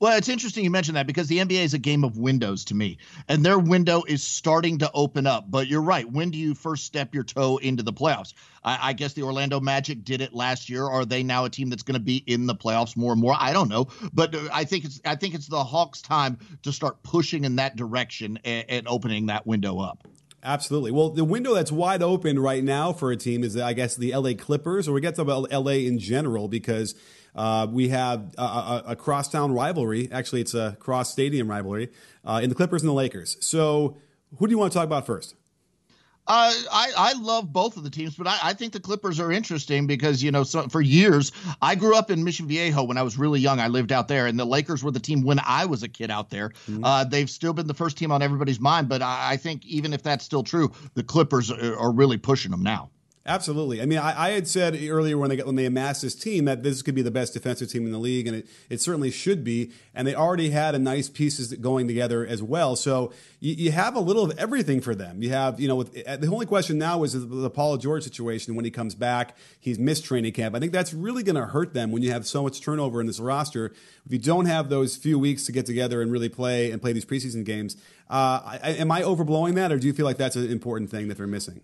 Well, 0.00 0.18
it's 0.18 0.28
interesting 0.28 0.64
you 0.64 0.70
mentioned 0.70 0.96
that 0.96 1.06
because 1.06 1.28
the 1.28 1.38
NBA 1.38 1.64
is 1.64 1.72
a 1.72 1.78
game 1.78 2.04
of 2.04 2.18
windows 2.18 2.64
to 2.66 2.74
me, 2.74 2.98
and 3.28 3.42
their 3.42 3.58
window 3.58 4.02
is 4.06 4.24
starting 4.24 4.78
to 4.78 4.90
open 4.92 5.26
up. 5.26 5.48
But 5.48 5.68
you're 5.68 5.80
right. 5.80 6.10
When 6.10 6.30
do 6.30 6.36
you 6.36 6.54
first 6.54 6.84
step 6.84 7.14
your 7.14 7.22
toe 7.22 7.58
into 7.58 7.84
the 7.84 7.92
playoffs? 7.92 8.34
I, 8.64 8.90
I 8.90 8.92
guess 8.92 9.12
the 9.12 9.22
Orlando 9.22 9.60
Magic 9.60 10.04
did 10.04 10.20
it 10.20 10.34
last 10.34 10.68
year. 10.68 10.84
Are 10.84 11.04
they 11.04 11.22
now 11.22 11.44
a 11.44 11.50
team 11.50 11.70
that's 11.70 11.84
going 11.84 11.94
to 11.94 12.04
be 12.04 12.16
in 12.26 12.46
the 12.46 12.56
playoffs 12.56 12.96
more 12.96 13.12
and 13.12 13.20
more? 13.20 13.36
I 13.38 13.52
don't 13.52 13.68
know, 13.68 13.86
but 14.12 14.34
uh, 14.34 14.48
I 14.52 14.64
think 14.64 14.84
it's 14.84 15.00
I 15.04 15.14
think 15.14 15.34
it's 15.34 15.46
the 15.46 15.62
Hawks' 15.62 16.02
time 16.02 16.38
to 16.64 16.72
start 16.72 17.02
pushing 17.04 17.44
in 17.44 17.56
that 17.56 17.76
direction 17.76 18.40
and, 18.44 18.64
and 18.68 18.88
opening 18.88 19.26
that 19.26 19.46
window 19.46 19.78
up. 19.78 20.08
Absolutely. 20.44 20.90
Well, 20.90 21.08
the 21.08 21.24
window 21.24 21.54
that's 21.54 21.72
wide 21.72 22.02
open 22.02 22.38
right 22.38 22.62
now 22.62 22.92
for 22.92 23.10
a 23.10 23.16
team 23.16 23.42
is, 23.42 23.56
I 23.56 23.72
guess, 23.72 23.96
the 23.96 24.14
LA 24.14 24.34
Clippers, 24.34 24.86
or 24.86 24.92
we 24.92 25.00
get 25.00 25.14
to 25.14 25.22
about 25.22 25.50
LA 25.50 25.72
in 25.72 25.98
general 25.98 26.48
because 26.48 26.94
uh, 27.34 27.66
we 27.70 27.88
have 27.88 28.34
a, 28.36 28.42
a, 28.42 28.82
a, 28.88 28.96
crosstown 28.96 29.52
rivalry. 29.52 30.08
Actually, 30.12 30.42
it's 30.42 30.52
a 30.52 30.76
cross 30.78 31.10
stadium 31.10 31.48
rivalry 31.48 31.90
uh, 32.26 32.40
in 32.42 32.50
the 32.50 32.54
Clippers 32.54 32.82
and 32.82 32.90
the 32.90 32.94
Lakers. 32.94 33.38
So, 33.40 33.96
who 34.38 34.46
do 34.46 34.50
you 34.50 34.58
want 34.58 34.72
to 34.72 34.78
talk 34.78 34.84
about 34.84 35.06
first? 35.06 35.34
Uh, 36.26 36.52
I 36.72 36.92
I 36.96 37.12
love 37.14 37.52
both 37.52 37.76
of 37.76 37.84
the 37.84 37.90
teams, 37.90 38.14
but 38.16 38.26
I, 38.26 38.38
I 38.42 38.52
think 38.54 38.72
the 38.72 38.80
Clippers 38.80 39.20
are 39.20 39.30
interesting 39.30 39.86
because 39.86 40.22
you 40.22 40.30
know 40.30 40.42
so, 40.42 40.68
for 40.68 40.80
years 40.80 41.32
I 41.60 41.74
grew 41.74 41.96
up 41.96 42.10
in 42.10 42.24
Mission 42.24 42.46
Viejo 42.48 42.82
when 42.82 42.96
I 42.96 43.02
was 43.02 43.18
really 43.18 43.40
young. 43.40 43.60
I 43.60 43.68
lived 43.68 43.92
out 43.92 44.08
there, 44.08 44.26
and 44.26 44.38
the 44.38 44.46
Lakers 44.46 44.82
were 44.82 44.90
the 44.90 45.00
team 45.00 45.22
when 45.22 45.38
I 45.44 45.66
was 45.66 45.82
a 45.82 45.88
kid 45.88 46.10
out 46.10 46.30
there. 46.30 46.50
Mm-hmm. 46.70 46.84
Uh, 46.84 47.04
they've 47.04 47.28
still 47.28 47.52
been 47.52 47.66
the 47.66 47.74
first 47.74 47.98
team 47.98 48.10
on 48.10 48.22
everybody's 48.22 48.58
mind, 48.58 48.88
but 48.88 49.02
I, 49.02 49.32
I 49.32 49.36
think 49.36 49.66
even 49.66 49.92
if 49.92 50.02
that's 50.02 50.24
still 50.24 50.42
true, 50.42 50.72
the 50.94 51.02
Clippers 51.02 51.50
are, 51.50 51.76
are 51.76 51.92
really 51.92 52.16
pushing 52.16 52.50
them 52.50 52.62
now. 52.62 52.90
Absolutely. 53.26 53.80
I 53.80 53.86
mean, 53.86 53.98
I, 53.98 54.26
I, 54.26 54.30
had 54.32 54.46
said 54.46 54.78
earlier 54.86 55.16
when 55.16 55.30
they 55.30 55.38
when 55.38 55.54
they 55.54 55.64
amassed 55.64 56.02
this 56.02 56.14
team 56.14 56.44
that 56.44 56.62
this 56.62 56.82
could 56.82 56.94
be 56.94 57.00
the 57.00 57.10
best 57.10 57.32
defensive 57.32 57.70
team 57.70 57.86
in 57.86 57.92
the 57.92 57.98
league, 57.98 58.26
and 58.26 58.36
it, 58.36 58.46
it 58.68 58.82
certainly 58.82 59.10
should 59.10 59.42
be. 59.42 59.70
And 59.94 60.06
they 60.06 60.14
already 60.14 60.50
had 60.50 60.74
a 60.74 60.78
nice 60.78 61.08
pieces 61.08 61.50
going 61.54 61.88
together 61.88 62.26
as 62.26 62.42
well. 62.42 62.76
So 62.76 63.14
you, 63.40 63.54
you 63.54 63.72
have 63.72 63.96
a 63.96 64.00
little 64.00 64.24
of 64.24 64.38
everything 64.38 64.82
for 64.82 64.94
them. 64.94 65.22
You 65.22 65.30
have, 65.30 65.58
you 65.58 65.68
know, 65.68 65.76
with, 65.76 66.06
uh, 66.06 66.18
the 66.18 66.26
only 66.26 66.44
question 66.44 66.76
now 66.76 67.02
is 67.02 67.14
the, 67.14 67.20
the 67.20 67.48
Paul 67.48 67.78
George 67.78 68.02
situation 68.02 68.56
when 68.56 68.66
he 68.66 68.70
comes 68.70 68.94
back. 68.94 69.34
He's 69.58 69.78
missed 69.78 70.04
training 70.04 70.34
camp. 70.34 70.54
I 70.54 70.58
think 70.58 70.72
that's 70.72 70.92
really 70.92 71.22
going 71.22 71.36
to 71.36 71.46
hurt 71.46 71.72
them 71.72 71.92
when 71.92 72.02
you 72.02 72.10
have 72.10 72.26
so 72.26 72.42
much 72.42 72.60
turnover 72.60 73.00
in 73.00 73.06
this 73.06 73.20
roster. 73.20 73.72
If 74.04 74.12
you 74.12 74.18
don't 74.18 74.44
have 74.44 74.68
those 74.68 74.96
few 74.96 75.18
weeks 75.18 75.46
to 75.46 75.52
get 75.52 75.64
together 75.64 76.02
and 76.02 76.12
really 76.12 76.28
play 76.28 76.70
and 76.70 76.82
play 76.82 76.92
these 76.92 77.06
preseason 77.06 77.46
games, 77.46 77.76
uh, 78.10 78.58
I, 78.62 78.72
am 78.72 78.92
I 78.92 79.00
overblowing 79.00 79.54
that, 79.54 79.72
or 79.72 79.78
do 79.78 79.86
you 79.86 79.94
feel 79.94 80.04
like 80.04 80.18
that's 80.18 80.36
an 80.36 80.50
important 80.50 80.90
thing 80.90 81.08
that 81.08 81.16
they're 81.16 81.26
missing? 81.26 81.62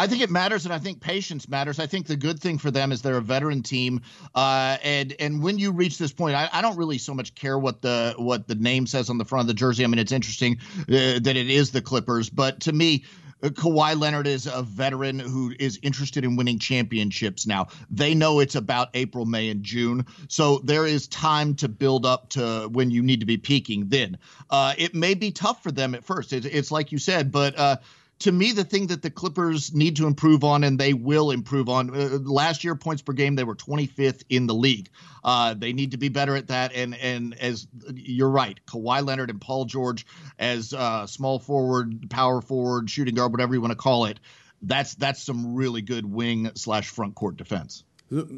I 0.00 0.06
think 0.06 0.22
it 0.22 0.30
matters, 0.30 0.64
and 0.64 0.72
I 0.72 0.78
think 0.78 1.02
patience 1.02 1.46
matters. 1.46 1.78
I 1.78 1.86
think 1.86 2.06
the 2.06 2.16
good 2.16 2.40
thing 2.40 2.56
for 2.56 2.70
them 2.70 2.90
is 2.90 3.02
they're 3.02 3.18
a 3.18 3.20
veteran 3.20 3.62
team, 3.62 4.00
uh, 4.34 4.78
and 4.82 5.14
and 5.20 5.42
when 5.42 5.58
you 5.58 5.72
reach 5.72 5.98
this 5.98 6.10
point, 6.10 6.34
I, 6.34 6.48
I, 6.50 6.62
don't 6.62 6.78
really 6.78 6.96
so 6.96 7.12
much 7.12 7.34
care 7.34 7.58
what 7.58 7.82
the 7.82 8.14
what 8.16 8.48
the 8.48 8.54
name 8.54 8.86
says 8.86 9.10
on 9.10 9.18
the 9.18 9.26
front 9.26 9.42
of 9.42 9.48
the 9.48 9.54
jersey. 9.54 9.84
I 9.84 9.88
mean, 9.88 9.98
it's 9.98 10.10
interesting 10.10 10.56
uh, 10.88 11.20
that 11.20 11.36
it 11.36 11.50
is 11.50 11.72
the 11.72 11.82
Clippers, 11.82 12.30
but 12.30 12.60
to 12.60 12.72
me, 12.72 13.04
uh, 13.42 13.48
Kawhi 13.48 14.00
Leonard 14.00 14.26
is 14.26 14.46
a 14.46 14.62
veteran 14.62 15.18
who 15.18 15.52
is 15.58 15.78
interested 15.82 16.24
in 16.24 16.34
winning 16.34 16.58
championships 16.58 17.46
now. 17.46 17.66
They 17.90 18.14
know 18.14 18.40
it's 18.40 18.54
about 18.54 18.88
April, 18.94 19.26
May, 19.26 19.50
and 19.50 19.62
June. 19.62 20.06
So 20.28 20.60
there 20.64 20.86
is 20.86 21.08
time 21.08 21.56
to 21.56 21.68
build 21.68 22.06
up 22.06 22.30
to 22.30 22.70
when 22.72 22.90
you 22.90 23.02
need 23.02 23.20
to 23.20 23.26
be 23.26 23.36
peaking 23.36 23.90
then. 23.90 24.16
Uh, 24.48 24.72
it 24.78 24.94
may 24.94 25.12
be 25.12 25.30
tough 25.30 25.62
for 25.62 25.70
them 25.70 25.94
at 25.94 26.04
first. 26.04 26.32
It, 26.32 26.46
it's 26.46 26.70
like 26.70 26.90
you 26.90 26.96
said, 26.96 27.30
but 27.30 27.58
uh, 27.58 27.76
to 28.20 28.32
me, 28.32 28.52
the 28.52 28.64
thing 28.64 28.88
that 28.88 29.02
the 29.02 29.10
Clippers 29.10 29.74
need 29.74 29.96
to 29.96 30.06
improve 30.06 30.44
on, 30.44 30.62
and 30.62 30.78
they 30.78 30.92
will 30.92 31.30
improve 31.30 31.68
on. 31.68 31.90
Uh, 31.90 32.18
last 32.22 32.62
year, 32.62 32.74
points 32.74 33.02
per 33.02 33.12
game, 33.12 33.34
they 33.34 33.44
were 33.44 33.56
25th 33.56 34.22
in 34.28 34.46
the 34.46 34.54
league. 34.54 34.90
Uh, 35.24 35.54
they 35.54 35.72
need 35.72 35.90
to 35.90 35.96
be 35.96 36.08
better 36.08 36.36
at 36.36 36.48
that. 36.48 36.72
And 36.74 36.94
and 36.94 37.34
as 37.40 37.66
you're 37.92 38.30
right, 38.30 38.58
Kawhi 38.66 39.04
Leonard 39.04 39.30
and 39.30 39.40
Paul 39.40 39.64
George 39.64 40.06
as 40.38 40.72
uh, 40.72 41.06
small 41.06 41.38
forward, 41.38 42.08
power 42.10 42.40
forward, 42.40 42.90
shooting 42.90 43.14
guard, 43.14 43.32
whatever 43.32 43.54
you 43.54 43.60
want 43.60 43.72
to 43.72 43.76
call 43.76 44.04
it. 44.04 44.20
That's 44.62 44.94
that's 44.94 45.22
some 45.22 45.54
really 45.54 45.80
good 45.80 46.04
wing 46.04 46.50
slash 46.54 46.88
front 46.88 47.14
court 47.14 47.36
defense. 47.36 47.84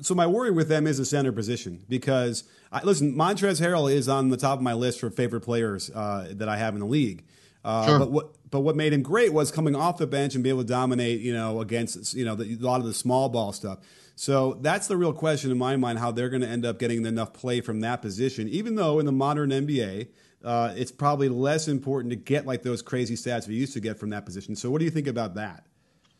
So 0.02 0.14
my 0.14 0.26
worry 0.26 0.50
with 0.50 0.68
them 0.68 0.86
is 0.86 0.98
the 0.98 1.06
center 1.06 1.32
position 1.32 1.84
because 1.88 2.44
I, 2.70 2.82
listen, 2.82 3.14
Montrezl 3.14 3.66
Harrell 3.66 3.90
is 3.90 4.06
on 4.06 4.28
the 4.28 4.36
top 4.36 4.58
of 4.58 4.62
my 4.62 4.74
list 4.74 5.00
for 5.00 5.08
favorite 5.08 5.40
players 5.40 5.90
uh, 5.90 6.28
that 6.32 6.48
I 6.48 6.58
have 6.58 6.74
in 6.74 6.80
the 6.80 6.86
league. 6.86 7.24
Uh, 7.64 7.86
sure. 7.86 7.98
But 7.98 8.10
what 8.10 8.50
but 8.50 8.60
what 8.60 8.76
made 8.76 8.92
him 8.92 9.02
great 9.02 9.32
was 9.32 9.50
coming 9.50 9.74
off 9.74 9.98
the 9.98 10.06
bench 10.06 10.34
and 10.34 10.44
be 10.44 10.50
able 10.50 10.62
to 10.62 10.68
dominate, 10.68 11.20
you 11.20 11.32
know, 11.32 11.60
against 11.60 12.14
you 12.14 12.24
know 12.24 12.34
the, 12.34 12.54
a 12.54 12.64
lot 12.64 12.80
of 12.80 12.86
the 12.86 12.94
small 12.94 13.28
ball 13.28 13.52
stuff. 13.52 13.78
So 14.14 14.58
that's 14.60 14.88
the 14.88 14.96
real 14.96 15.12
question 15.12 15.50
in 15.50 15.58
my 15.58 15.76
mind: 15.76 15.98
how 15.98 16.12
they're 16.12 16.28
going 16.28 16.42
to 16.42 16.48
end 16.48 16.66
up 16.66 16.78
getting 16.78 17.04
enough 17.06 17.32
play 17.32 17.60
from 17.60 17.80
that 17.80 18.02
position. 18.02 18.48
Even 18.48 18.74
though 18.74 18.98
in 18.98 19.06
the 19.06 19.12
modern 19.12 19.50
NBA, 19.50 20.08
uh, 20.44 20.74
it's 20.76 20.92
probably 20.92 21.28
less 21.28 21.68
important 21.68 22.10
to 22.10 22.16
get 22.16 22.46
like 22.46 22.62
those 22.62 22.82
crazy 22.82 23.14
stats 23.14 23.48
we 23.48 23.54
used 23.54 23.72
to 23.74 23.80
get 23.80 23.98
from 23.98 24.10
that 24.10 24.26
position. 24.26 24.56
So 24.56 24.70
what 24.70 24.78
do 24.78 24.84
you 24.84 24.90
think 24.90 25.06
about 25.06 25.34
that? 25.36 25.66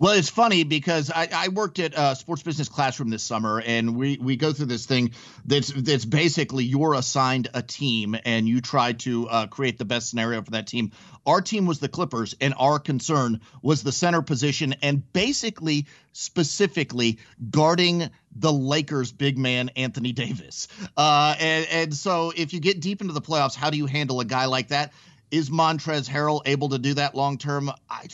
Well, 0.03 0.15
it's 0.15 0.31
funny 0.31 0.65
because 0.65 1.13
I, 1.13 1.29
I 1.33 1.47
worked 1.47 1.79
at 1.79 1.93
a 1.97 2.17
sports 2.17 2.43
business 2.43 2.69
classroom 2.69 3.09
this 3.09 3.23
summer, 3.23 3.63
and 3.65 3.95
we, 3.95 4.19
we 4.21 4.35
go 4.35 4.53
through 4.53 4.67
this 4.67 4.85
thing 4.85 5.13
that's 5.45 5.69
that's 5.69 6.05
basically 6.05 6.65
you're 6.65 6.95
assigned 6.95 7.47
a 7.55 7.63
team 7.63 8.17
and 8.25 8.49
you 8.49 8.61
try 8.61 8.95
to 8.95 9.29
uh, 9.29 9.47
create 9.47 9.79
the 9.79 9.85
best 9.85 10.11
scenario 10.11 10.43
for 10.43 10.51
that 10.51 10.67
team. 10.67 10.91
Our 11.25 11.41
team 11.41 11.67
was 11.67 11.79
the 11.79 11.89
Clippers, 11.89 12.35
and 12.41 12.53
our 12.59 12.81
concern 12.81 13.43
was 13.63 13.85
the 13.85 13.93
center 13.93 14.23
position 14.23 14.75
and 14.83 15.13
basically 15.13 15.87
specifically 16.11 17.21
guarding 17.49 18.11
the 18.35 18.53
Lakers 18.53 19.13
big 19.13 19.39
man 19.39 19.69
Anthony 19.77 20.11
Davis. 20.13 20.67
Uh, 20.97 21.37
and, 21.39 21.67
and 21.71 21.95
so 21.95 22.33
if 22.35 22.53
you 22.53 22.59
get 22.59 22.81
deep 22.81 23.03
into 23.03 23.13
the 23.13 23.21
playoffs, 23.21 23.55
how 23.55 23.71
do 23.71 23.77
you 23.77 23.87
handle 23.87 24.19
a 24.19 24.25
guy 24.25 24.47
like 24.47 24.69
that? 24.69 24.93
Is 25.33 25.49
Montrezl 25.49 26.11
Harrell 26.11 26.43
able 26.45 26.69
to 26.69 26.79
do 26.79 26.93
that 26.95 27.15
long 27.15 27.39
term? 27.39 27.73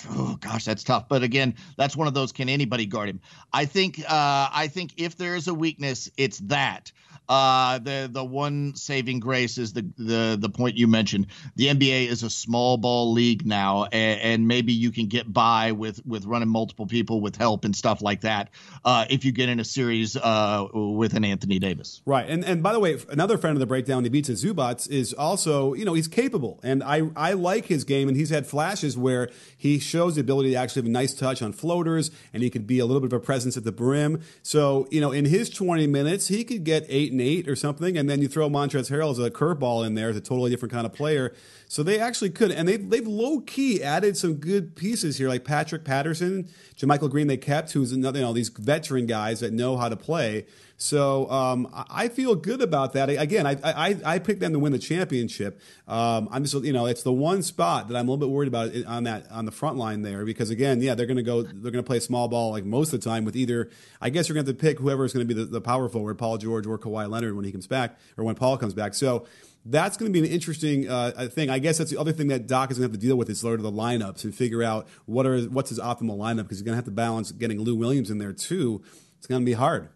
Oh 0.09 0.39
gosh, 0.41 0.65
that's 0.65 0.85
tough. 0.85 1.09
But 1.09 1.25
again, 1.25 1.57
that's 1.77 1.97
one 1.97 2.07
of 2.07 2.15
those. 2.15 2.31
Can 2.31 2.49
anybody 2.49 2.87
guard 2.87 3.09
him? 3.09 3.21
I 3.53 3.65
think. 3.65 3.99
Uh, 3.99 4.49
I 4.53 4.69
think 4.73 4.93
if 4.99 5.17
there 5.17 5.35
is 5.35 5.49
a 5.49 5.55
weakness, 5.55 6.09
it's 6.17 6.39
that. 6.39 6.93
Uh, 7.29 7.79
the 7.79 8.09
the 8.11 8.25
one 8.25 8.75
saving 8.75 9.21
grace 9.21 9.59
is 9.59 9.73
the 9.75 9.87
the 9.99 10.39
the 10.41 10.49
point 10.49 10.77
you 10.77 10.87
mentioned. 10.87 11.27
The 11.57 11.67
NBA 11.67 12.09
is 12.09 12.23
a 12.23 12.31
small 12.31 12.79
ball 12.79 13.13
league 13.13 13.45
now, 13.45 13.85
and, 13.85 14.21
and 14.21 14.49
maybe 14.49 14.73
you 14.73 14.91
can 14.91 15.07
get 15.07 15.31
by 15.31 15.73
with 15.73 16.05
with 16.07 16.25
running 16.25 16.49
multiple 16.49 16.87
people 16.87 17.21
with 17.21 17.37
help 17.37 17.65
and 17.65 17.77
stuff 17.77 18.01
like 18.01 18.23
that. 18.23 18.51
Uh, 18.85 19.05
if 19.11 19.25
you 19.25 19.33
get 19.33 19.49
in 19.49 19.61
a 19.61 19.65
series 19.65 20.17
uh, 20.17 20.67
with 20.73 21.15
an 21.15 21.25
Anthony 21.25 21.59
Davis, 21.59 22.01
right? 22.07 22.29
And 22.29 22.45
and 22.45 22.63
by 22.63 22.73
the 22.73 22.81
way, 22.81 22.99
another 23.11 23.37
friend 23.37 23.57
of 23.57 23.61
the 23.61 23.67
breakdown, 23.67 24.07
Ivica 24.07 24.33
Zubac, 24.33 24.89
is 24.89 25.13
also 25.13 25.75
you 25.75 25.85
know 25.85 25.93
he's 25.93 26.09
capable, 26.09 26.59
and 26.63 26.83
I 26.83 27.11
I 27.15 27.35
like 27.35 27.67
his 27.67 27.85
game, 27.85 28.09
and 28.09 28.17
he's 28.17 28.31
had 28.31 28.47
flashes 28.47 28.97
where 28.97 29.29
he 29.57 29.79
shows 29.79 30.15
the 30.15 30.23
ability 30.23 30.53
to 30.53 30.57
actually 30.57 30.81
have 30.83 30.89
a 30.89 30.93
nice 30.93 31.13
touch 31.13 31.43
on 31.43 31.53
floaters, 31.53 32.11
and 32.33 32.43
he 32.43 32.49
could 32.49 32.67
be 32.67 32.79
a 32.79 32.87
little 32.87 33.01
bit 33.01 33.13
of 33.13 33.23
a 33.23 33.25
presence 33.25 33.57
at 33.59 33.65
the 33.65 33.73
brim. 33.73 34.23
So 34.43 34.89
you 34.91 35.01
know, 35.01 35.13
in 35.13 35.27
his 35.27 35.51
20 35.51 35.87
minutes, 35.87 36.29
he 36.29 36.43
could 36.45 36.65
get 36.65 36.87
eight 36.89 37.13
and 37.19 37.29
eight 37.29 37.49
or 37.49 37.57
something, 37.57 37.97
and 37.97 38.09
then 38.09 38.23
you 38.23 38.29
throw 38.29 38.49
Montrezl 38.49 38.91
Harrell 38.91 39.11
as 39.11 39.19
a 39.19 39.31
curveball 39.31 39.87
in 39.87 39.95
there 39.95 40.09
as 40.09 40.17
a 40.17 40.21
totally 40.21 40.51
different 40.51 40.73
kind 40.73 40.87
of 40.87 40.93
player. 40.93 41.35
So 41.67 41.83
they 41.83 41.99
actually 41.99 42.31
could, 42.31 42.51
and 42.51 42.69
they've 42.69 42.89
they've 42.89 43.07
low 43.07 43.41
key 43.41 43.83
added 43.83 44.17
some 44.17 44.35
good 44.35 44.77
pieces 44.77 45.19
here, 45.19 45.29
like 45.29 45.45
Patrick 45.45 45.85
Patterson, 45.85 46.49
JaMychal 46.77 47.11
Green. 47.11 47.27
They 47.27 47.37
kept 47.37 47.73
who's 47.73 47.93
another, 47.93 48.21
you 48.21 48.25
know, 48.25 48.33
these 48.33 48.49
veteran 48.49 49.07
guys 49.07 49.41
that 49.41 49.53
know 49.53 49.77
how 49.77 49.89
to 49.89 49.97
play. 49.97 50.47
So 50.81 51.29
um, 51.29 51.69
I 51.91 52.07
feel 52.07 52.37
good 52.37 52.63
about 52.63 52.93
that. 52.93 53.11
Again, 53.11 53.49
I, 53.49 53.57
I, 53.65 53.97
I 54.05 54.19
picked 54.21 54.39
them 54.39 54.53
to 54.53 54.61
win 54.61 54.71
the 54.71 54.79
championship. 54.79 55.61
Um, 55.89 56.29
I'm 56.31 56.45
just 56.45 56.55
you 56.65 56.73
know 56.73 56.87
it's 56.87 57.03
the 57.03 57.13
one 57.13 57.43
spot 57.43 57.89
that 57.89 57.97
I'm 57.97 58.07
a 58.07 58.13
little 58.13 58.29
bit 58.29 58.33
worried 58.33 58.47
about 58.47 58.71
on 58.87 59.03
that 59.05 59.29
on 59.33 59.45
the 59.45 59.51
front 59.51 59.77
line 59.77 60.03
there 60.03 60.25
because 60.25 60.51
again, 60.51 60.81
yeah, 60.81 60.95
they're 60.95 61.07
going 61.07 61.17
to 61.17 61.25
go 61.25 61.43
they're 61.43 61.73
going 61.73 61.83
to 61.83 61.87
play 61.87 61.99
small 61.99 62.29
ball 62.29 62.53
like 62.53 62.65
most 62.65 62.93
of 62.93 63.01
the 63.01 63.11
time 63.11 63.25
with 63.25 63.35
either 63.35 63.71
I 64.01 64.11
guess 64.11 64.29
you're 64.29 64.35
going 64.35 64.47
to 64.47 64.53
have 64.53 64.59
to 64.59 64.65
pick 64.65 64.79
whoever 64.79 65.05
is 65.05 65.13
going 65.13 65.27
to 65.27 65.35
be 65.35 65.39
the, 65.39 65.47
the 65.47 65.61
power 65.61 65.89
forward, 65.89 66.17
Paul 66.17 66.39
George 66.39 66.65
or 66.65 66.79
Kawhi 66.79 67.11
Leonard 67.11 67.35
when 67.35 67.45
he 67.45 67.51
comes 67.51 67.67
back 67.67 67.99
or 68.17 68.23
when 68.23 68.37
Paul 68.37 68.57
comes 68.57 68.73
back. 68.73 68.95
So 68.95 69.27
that's 69.65 69.97
going 69.97 70.13
to 70.13 70.21
be 70.21 70.25
an 70.25 70.33
interesting 70.33 70.89
uh, 70.89 71.29
thing. 71.29 71.51
I 71.51 71.59
guess 71.59 71.79
that's 71.79 71.91
the 71.91 71.99
other 71.99 72.13
thing 72.13 72.29
that 72.29 72.47
Doc 72.47 72.71
is 72.71 72.79
going 72.79 72.89
to 72.89 72.93
have 72.93 73.01
to 73.01 73.05
deal 73.05 73.17
with 73.17 73.29
is 73.29 73.41
sort 73.41 73.59
of 73.59 73.65
the 73.65 73.73
lineups 73.73 74.23
and 74.23 74.33
figure 74.33 74.63
out 74.63 74.87
what 75.07 75.27
are 75.27 75.41
what's 75.43 75.71
his 75.71 75.81
optimal 75.81 76.19
lineup 76.19 76.45
because 76.45 76.59
he's 76.59 76.63
going 76.63 76.75
to 76.75 76.77
have 76.77 76.85
to 76.85 76.93
balance 76.93 77.33
getting 77.33 77.61
Lou 77.61 77.75
Williams 77.75 78.11
in 78.11 78.19
there 78.19 78.33
too. 78.33 78.81
It's 79.19 79.27
going 79.27 79.43
to 79.43 79.45
be 79.47 79.55
hard. 79.55 79.89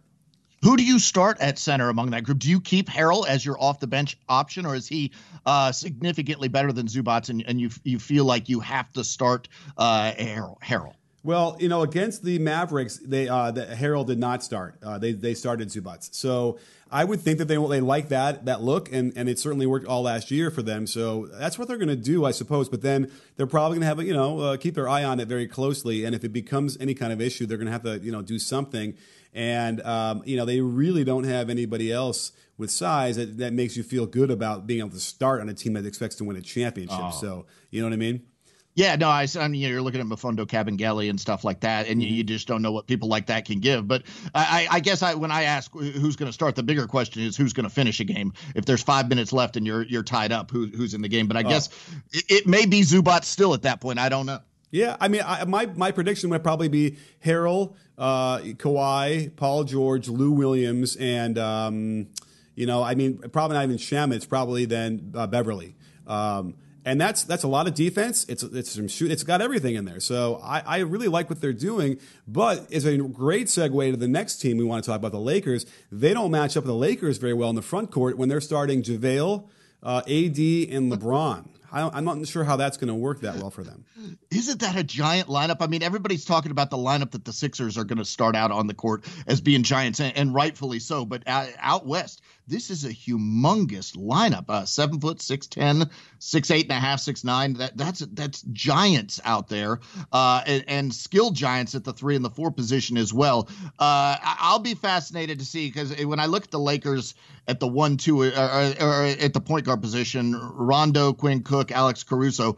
Who 0.63 0.77
do 0.77 0.85
you 0.85 1.01
start 1.01 1.41
at 1.41 1.59
center 1.59 1.89
among 1.89 2.11
that 2.11 2.23
group? 2.23 2.39
Do 2.39 2.49
you 2.49 2.61
keep 2.61 2.89
Harrell 2.89 3.27
as 3.27 3.45
your 3.45 3.61
off 3.61 3.81
the 3.81 3.89
bench 3.89 4.17
option, 4.29 4.65
or 4.65 4.77
is 4.77 4.87
he 4.87 5.11
uh, 5.45 5.73
significantly 5.73 6.47
better 6.49 6.73
than 6.73 6.87
Zubac, 6.87 7.29
and, 7.31 7.45
and 7.47 7.61
you 7.61 7.71
you 7.83 7.99
feel 7.99 8.25
like 8.25 8.49
you 8.49 8.61
have 8.61 8.93
to 8.93 9.03
start 9.03 9.49
uh, 9.77 10.13
Harrell? 10.13 10.61
Harrell? 10.61 10.95
Well, 11.25 11.57
you 11.61 11.69
know, 11.69 11.83
against 11.83 12.25
the 12.25 12.39
Mavericks, 12.39 12.97
they 12.99 13.29
uh, 13.29 13.51
the 13.51 13.67
Harrell 13.67 14.07
did 14.07 14.19
not 14.19 14.45
start. 14.45 14.77
Uh, 14.83 14.99
they 14.99 15.13
they 15.13 15.35
started 15.35 15.69
Zubac, 15.69 16.15
so 16.15 16.59
I 16.93 17.05
would 17.05 17.21
think 17.21 17.39
that 17.39 17.47
they 17.47 17.57
they 17.57 17.81
like 17.81 18.09
that 18.11 18.45
that 18.45 18.63
look, 18.63 18.93
and 18.93 19.13
and 19.17 19.29
it 19.29 19.41
certainly 19.41 19.67
worked 19.67 19.87
all 19.87 20.03
last 20.03 20.31
year 20.31 20.51
for 20.51 20.63
them. 20.63 20.87
So 20.87 21.27
that's 21.33 21.59
what 21.59 21.67
they're 21.67 21.79
going 21.79 21.89
to 21.89 21.97
do, 21.97 22.25
I 22.25 22.31
suppose. 22.31 22.69
But 22.69 22.83
then 22.83 23.11
they're 23.37 23.47
probably 23.47 23.79
going 23.79 23.83
to 23.83 23.87
have 23.87 24.03
you 24.07 24.15
know 24.15 24.39
uh, 24.39 24.57
keep 24.57 24.75
their 24.75 24.89
eye 24.89 25.03
on 25.03 25.19
it 25.19 25.27
very 25.27 25.49
closely, 25.49 26.05
and 26.05 26.15
if 26.15 26.23
it 26.23 26.33
becomes 26.33 26.77
any 26.79 26.95
kind 26.95 27.13
of 27.13 27.21
issue, 27.21 27.47
they're 27.47 27.59
going 27.59 27.67
to 27.67 27.73
have 27.73 27.85
to 27.85 27.99
you 27.99 28.13
know 28.13 28.23
do 28.23 28.39
something. 28.39 28.95
And 29.33 29.81
um, 29.83 30.23
you 30.25 30.37
know 30.37 30.45
they 30.45 30.61
really 30.61 31.05
don't 31.05 31.25
have 31.25 31.49
anybody 31.49 31.91
else 31.91 32.33
with 32.59 32.71
size 32.71 33.17
that, 33.17 33.39
that, 33.39 33.53
makes 33.53 33.77
you 33.77 33.83
feel 33.83 34.05
good 34.07 34.31
about 34.31 34.67
being 34.67 34.81
able 34.81 34.91
to 34.91 35.01
start 35.01 35.41
on 35.41 35.49
a 35.49 35.55
team 35.55 35.73
that 35.73 35.87
expects 35.87 36.17
to 36.17 36.25
win 36.25 36.37
a 36.37 36.43
championship. 36.43 36.99
Oh. 37.01 37.11
So 37.11 37.47
you 37.71 37.81
know 37.81 37.87
what 37.87 37.95
I 37.95 37.97
mean? 37.97 38.27
Yeah, 38.75 38.97
no, 38.97 39.09
I, 39.09 39.27
I 39.39 39.49
mean, 39.49 39.61
you're 39.61 39.83
looking 39.83 40.01
at 40.01 40.07
Mfiondu 40.07 40.47
Kabengele 40.47 41.11
and 41.11 41.21
stuff 41.21 41.45
like 41.45 41.61
that, 41.61 41.89
and 41.89 42.01
mm-hmm. 42.01 42.15
you, 42.15 42.25
just 42.25 42.49
don't 42.49 42.63
know 42.63 42.73
what 42.73 42.87
people 42.87 43.09
like 43.09 43.27
that 43.27 43.45
can 43.45 43.61
give. 43.61 43.87
But 43.87 44.05
I, 44.35 44.67
I 44.71 44.81
guess 44.81 45.03
I, 45.03 45.15
when 45.15 45.31
I 45.31 45.43
ask 45.43 45.71
who's 45.73 46.17
going 46.17 46.29
to 46.29 46.33
start, 46.33 46.55
the 46.57 46.63
bigger 46.63 46.87
question 46.87 47.23
is 47.23 47.37
who's 47.37 47.53
going 47.53 47.65
to 47.65 47.75
finish 47.75 48.01
a 48.01 48.05
game. 48.05 48.33
If 48.55 48.65
there's 48.65 48.83
five 48.83 49.11
minutes 49.11 49.31
left 49.33 49.59
and 49.59 49.67
you're 49.67 49.83
you're 49.83 50.03
tied 50.03 50.33
up, 50.33 50.51
who, 50.51 50.67
who's 50.67 50.95
in 50.95 51.03
the 51.03 51.09
game? 51.09 51.29
But 51.29 51.37
I 51.37 51.41
oh. 51.41 51.49
guess 51.51 51.69
it, 52.13 52.25
it, 52.29 52.47
may 52.47 52.65
be 52.65 52.81
Zubac 52.81 53.25
still 53.25 53.53
at 53.53 53.63
that 53.63 53.83
point. 53.83 53.99
I 53.99 54.09
don't 54.09 54.25
know. 54.25 54.41
Yeah, 54.73 54.97
I 54.99 55.09
mean, 55.09 55.21
I, 55.25 55.45
my 55.45 55.67
my 55.67 55.93
prediction 55.93 56.31
would 56.31 56.43
probably 56.43 56.69
be 56.69 56.97
Harrell, 57.25 57.75
uh, 57.99 58.39
Kawhi, 58.39 59.37
Paul 59.37 59.65
George, 59.65 60.09
Lou 60.09 60.33
Williams, 60.33 60.97
and 60.97 61.39
um, 61.39 62.09
you 62.55 62.65
know, 62.65 62.83
I 62.83 62.95
mean, 62.95 63.19
probably 63.19 63.57
not 63.59 63.65
even 63.65 63.77
Shem. 63.77 64.13
It's 64.13 64.25
probably 64.25 64.65
then 64.65 65.13
uh, 65.15 65.27
Beverley. 65.27 65.77
Um, 66.07 66.55
and 66.87 66.99
that's 66.99 67.23
that's 67.25 67.43
a 67.43 67.49
lot 67.49 67.69
of 67.69 67.75
defense. 67.75 68.25
It's 68.31 68.43
it's 68.43 68.71
some 68.71 68.89
shoot. 68.89 69.11
It's 69.11 69.23
got 69.23 69.43
everything 69.43 69.75
in 69.75 69.85
there. 69.85 70.01
So 70.01 70.41
I, 70.43 70.61
I 70.61 70.79
really 70.79 71.09
like 71.09 71.29
what 71.29 71.43
they're 71.43 71.53
doing. 71.53 71.99
But 72.27 72.67
it's 72.71 72.87
a 72.87 72.97
great 72.97 73.49
segue 73.49 73.91
to 73.91 73.97
the 73.99 74.09
next 74.09 74.39
team 74.39 74.57
we 74.57 74.65
want 74.65 74.83
to 74.85 74.91
talk 74.91 74.99
about, 74.99 75.13
the 75.13 75.21
Lakers. 75.21 75.67
They 75.93 76.15
don't 76.15 76.31
match 76.31 76.57
up 76.57 76.65
with 76.65 76.69
the 76.69 76.75
Lakers 76.75 77.19
very 77.19 77.35
well 77.35 77.51
in 77.51 77.57
the 77.57 77.63
front 77.63 77.91
court 77.91 78.17
when 78.17 78.31
they're 78.31 78.41
starting 78.41 78.83
JaVale, 78.83 79.47
uh, 79.83 79.99
AD, 79.99 80.09
and 80.09 80.91
LeBron. 80.91 81.49
I 81.73 81.99
am 81.99 82.05
not 82.05 82.27
sure 82.27 82.45
how 82.45 82.57
that's 82.57 82.77
going 82.77 82.89
to 82.89 82.95
work 82.95 83.21
that 83.23 83.37
well 83.37 83.51
for 83.51 83.65
them. 83.65 83.87
Isn't 84.31 84.61
that 84.61 84.77
a 84.77 84.85
giant 84.85 85.29
lineup? 85.29 85.57
I 85.61 85.67
mean, 85.67 85.83
everybody's 85.83 86.27
talking 86.27 86.51
about 86.51 86.69
the 86.69 86.77
lineup 86.77 87.13
that 87.13 87.25
the 87.25 87.33
Sixers 87.33 87.79
are 87.79 87.85
going 87.85 87.99
to 87.99 88.05
start 88.05 88.37
out 88.37 88.51
on 88.51 88.67
the 88.67 88.75
court 88.75 89.05
as 89.27 89.41
being 89.41 89.63
giants, 89.63 89.99
and, 89.99 90.15
and 90.17 90.35
rightfully 90.35 90.81
so. 90.81 91.07
But 91.07 91.23
out 91.27 91.87
west, 91.87 92.21
this 92.47 92.71
is 92.71 92.85
a 92.85 92.91
humongous 92.91 93.97
lineup. 93.97 94.45
Uh, 94.49 94.65
seven 94.65 95.01
foot, 95.01 95.23
six 95.23 95.47
ten, 95.47 95.89
six 96.19 96.51
eight 96.51 96.65
and 96.65 96.73
a 96.73 96.81
half, 96.81 97.01
six 97.01 97.25
nine. 97.25 97.55
That 97.55 97.77
that's 97.77 98.01
that's 98.01 98.43
giants 98.53 99.21
out 99.25 99.49
there, 99.49 99.81
uh, 100.13 100.43
and, 100.47 100.65
and 100.67 100.95
skilled 100.95 101.35
giants 101.37 101.75
at 101.75 101.85
the 101.85 101.93
three 101.93 102.17
and 102.17 102.25
the 102.25 102.31
four 102.31 102.51
position 102.51 102.97
as 102.97 103.13
well. 103.13 103.49
Uh, 103.79 104.17
I'll 104.23 104.59
be 104.59 104.75
fascinated 104.75 105.39
to 105.39 105.45
see 105.45 105.69
because 105.69 105.97
when 106.05 106.21
I 106.21 106.27
look 106.27 106.45
at 106.45 106.51
the 106.51 106.59
Lakers 106.59 107.15
at 107.49 107.61
the 107.61 107.69
one, 107.69 107.97
two, 107.97 108.23
or, 108.23 108.29
or, 108.29 108.75
or 108.81 109.05
at 109.05 109.33
the 109.33 109.41
point 109.41 109.67
guard 109.67 109.81
position, 109.81 110.35
Rondo, 110.35 111.13
Quinn 111.13 111.43
Cook, 111.43 111.73
Alex 111.73 112.05
Caruso 112.05 112.57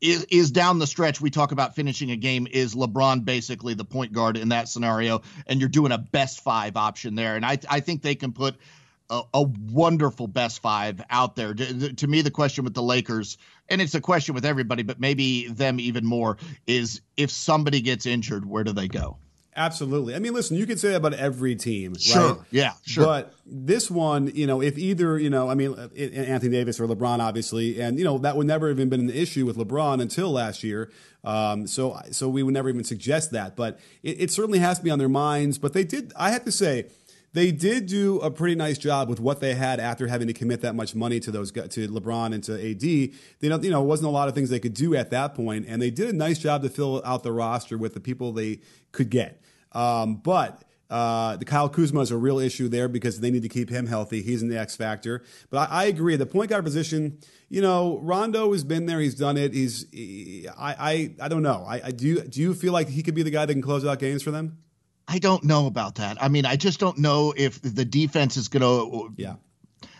is, 0.00 0.24
is 0.24 0.50
down 0.50 0.78
the 0.78 0.86
stretch. 0.86 1.20
We 1.20 1.30
talk 1.30 1.52
about 1.52 1.74
finishing 1.74 2.10
a 2.10 2.16
game. 2.16 2.46
Is 2.50 2.74
LeBron 2.74 3.24
basically 3.24 3.74
the 3.74 3.84
point 3.84 4.12
guard 4.12 4.36
in 4.36 4.50
that 4.50 4.68
scenario? 4.68 5.22
And 5.46 5.60
you're 5.60 5.68
doing 5.68 5.92
a 5.92 5.98
best 5.98 6.40
five 6.42 6.76
option 6.76 7.14
there. 7.14 7.36
And 7.36 7.44
I, 7.44 7.58
I 7.68 7.80
think 7.80 8.02
they 8.02 8.14
can 8.14 8.32
put 8.32 8.56
a, 9.10 9.22
a 9.34 9.42
wonderful 9.42 10.26
best 10.26 10.60
five 10.60 11.02
out 11.10 11.36
there. 11.36 11.54
To, 11.54 11.92
to 11.92 12.06
me, 12.06 12.22
the 12.22 12.30
question 12.30 12.64
with 12.64 12.74
the 12.74 12.82
Lakers, 12.82 13.38
and 13.68 13.80
it's 13.80 13.94
a 13.94 14.00
question 14.00 14.34
with 14.34 14.44
everybody, 14.44 14.82
but 14.82 15.00
maybe 15.00 15.48
them 15.48 15.80
even 15.80 16.04
more, 16.04 16.38
is 16.66 17.00
if 17.16 17.30
somebody 17.30 17.80
gets 17.80 18.06
injured, 18.06 18.48
where 18.48 18.64
do 18.64 18.72
they 18.72 18.88
go? 18.88 19.18
Absolutely. 19.58 20.14
I 20.14 20.18
mean, 20.18 20.34
listen, 20.34 20.58
you 20.58 20.66
can 20.66 20.76
say 20.76 20.90
that 20.90 20.96
about 20.96 21.14
every 21.14 21.56
team, 21.56 21.96
sure. 21.96 22.34
Right? 22.34 22.38
Yeah, 22.50 22.72
sure. 22.84 23.06
But 23.06 23.34
this 23.46 23.90
one, 23.90 24.30
you 24.34 24.46
know, 24.46 24.60
if 24.60 24.76
either, 24.76 25.18
you 25.18 25.30
know, 25.30 25.48
I 25.48 25.54
mean, 25.54 25.74
Anthony 25.96 26.52
Davis 26.52 26.78
or 26.78 26.86
LeBron, 26.86 27.20
obviously, 27.20 27.80
and 27.80 27.98
you 27.98 28.04
know 28.04 28.18
that 28.18 28.36
would 28.36 28.46
never 28.46 28.68
have 28.68 28.76
even 28.76 28.90
been 28.90 29.00
an 29.00 29.10
issue 29.10 29.46
with 29.46 29.56
LeBron 29.56 30.02
until 30.02 30.30
last 30.30 30.62
year. 30.62 30.90
Um, 31.24 31.66
so, 31.66 31.98
so 32.10 32.28
we 32.28 32.42
would 32.42 32.52
never 32.52 32.68
even 32.68 32.84
suggest 32.84 33.30
that. 33.30 33.56
But 33.56 33.80
it, 34.02 34.20
it 34.20 34.30
certainly 34.30 34.58
has 34.58 34.76
to 34.76 34.84
be 34.84 34.90
on 34.90 34.98
their 34.98 35.08
minds. 35.08 35.56
But 35.56 35.72
they 35.72 35.84
did. 35.84 36.12
I 36.16 36.32
have 36.32 36.44
to 36.44 36.52
say 36.52 36.88
they 37.36 37.52
did 37.52 37.86
do 37.86 38.18
a 38.20 38.30
pretty 38.30 38.54
nice 38.54 38.78
job 38.78 39.08
with 39.08 39.20
what 39.20 39.40
they 39.40 39.54
had 39.54 39.78
after 39.78 40.06
having 40.06 40.26
to 40.26 40.32
commit 40.32 40.62
that 40.62 40.74
much 40.74 40.94
money 40.94 41.20
to 41.20 41.30
those 41.30 41.52
to 41.52 41.88
LeBron 41.88 42.34
and 42.34 42.42
to 42.44 42.54
AD. 42.54 42.80
They 42.80 43.48
don't, 43.48 43.62
you 43.62 43.70
know, 43.70 43.82
it 43.82 43.86
wasn't 43.86 44.08
a 44.08 44.12
lot 44.12 44.28
of 44.28 44.34
things 44.34 44.48
they 44.48 44.58
could 44.58 44.74
do 44.74 44.94
at 44.94 45.10
that 45.10 45.34
point, 45.34 45.66
and 45.68 45.80
they 45.80 45.90
did 45.90 46.08
a 46.08 46.12
nice 46.12 46.38
job 46.38 46.62
to 46.62 46.68
fill 46.68 47.02
out 47.04 47.22
the 47.22 47.32
roster 47.32 47.76
with 47.76 47.94
the 47.94 48.00
people 48.00 48.32
they 48.32 48.60
could 48.92 49.10
get. 49.10 49.42
Um, 49.72 50.16
but 50.16 50.62
uh, 50.88 51.36
the 51.36 51.44
Kyle 51.44 51.68
Kuzma 51.68 52.00
is 52.00 52.10
a 52.10 52.16
real 52.16 52.38
issue 52.38 52.68
there 52.68 52.88
because 52.88 53.20
they 53.20 53.30
need 53.30 53.42
to 53.42 53.48
keep 53.48 53.68
him 53.68 53.86
healthy. 53.86 54.22
He's 54.22 54.42
in 54.42 54.48
the 54.48 54.58
X 54.58 54.76
factor. 54.76 55.22
But 55.50 55.70
I, 55.70 55.82
I 55.82 55.84
agree. 55.84 56.16
The 56.16 56.26
point 56.26 56.50
guard 56.50 56.64
position, 56.64 57.18
you 57.48 57.60
know, 57.60 57.98
Rondo 58.02 58.52
has 58.52 58.64
been 58.64 58.86
there. 58.86 59.00
He's 59.00 59.14
done 59.14 59.36
it. 59.36 59.52
He's, 59.52 59.86
he, 59.90 60.48
I, 60.56 60.90
I, 60.92 61.14
I 61.22 61.28
don't 61.28 61.42
know. 61.42 61.64
I, 61.68 61.80
I 61.86 61.90
do. 61.90 62.20
Do 62.22 62.40
you 62.40 62.54
feel 62.54 62.72
like 62.72 62.88
he 62.88 63.02
could 63.02 63.14
be 63.14 63.22
the 63.22 63.30
guy 63.30 63.44
that 63.44 63.52
can 63.52 63.62
close 63.62 63.84
out 63.84 63.98
games 63.98 64.22
for 64.22 64.30
them? 64.30 64.58
I 65.08 65.18
don't 65.18 65.44
know 65.44 65.66
about 65.66 65.96
that. 65.96 66.22
I 66.22 66.28
mean, 66.28 66.46
I 66.46 66.56
just 66.56 66.80
don't 66.80 66.98
know 66.98 67.32
if 67.36 67.60
the 67.62 67.84
defense 67.84 68.36
is 68.36 68.48
going 68.48 68.62
to 68.62 69.12
yeah 69.16 69.34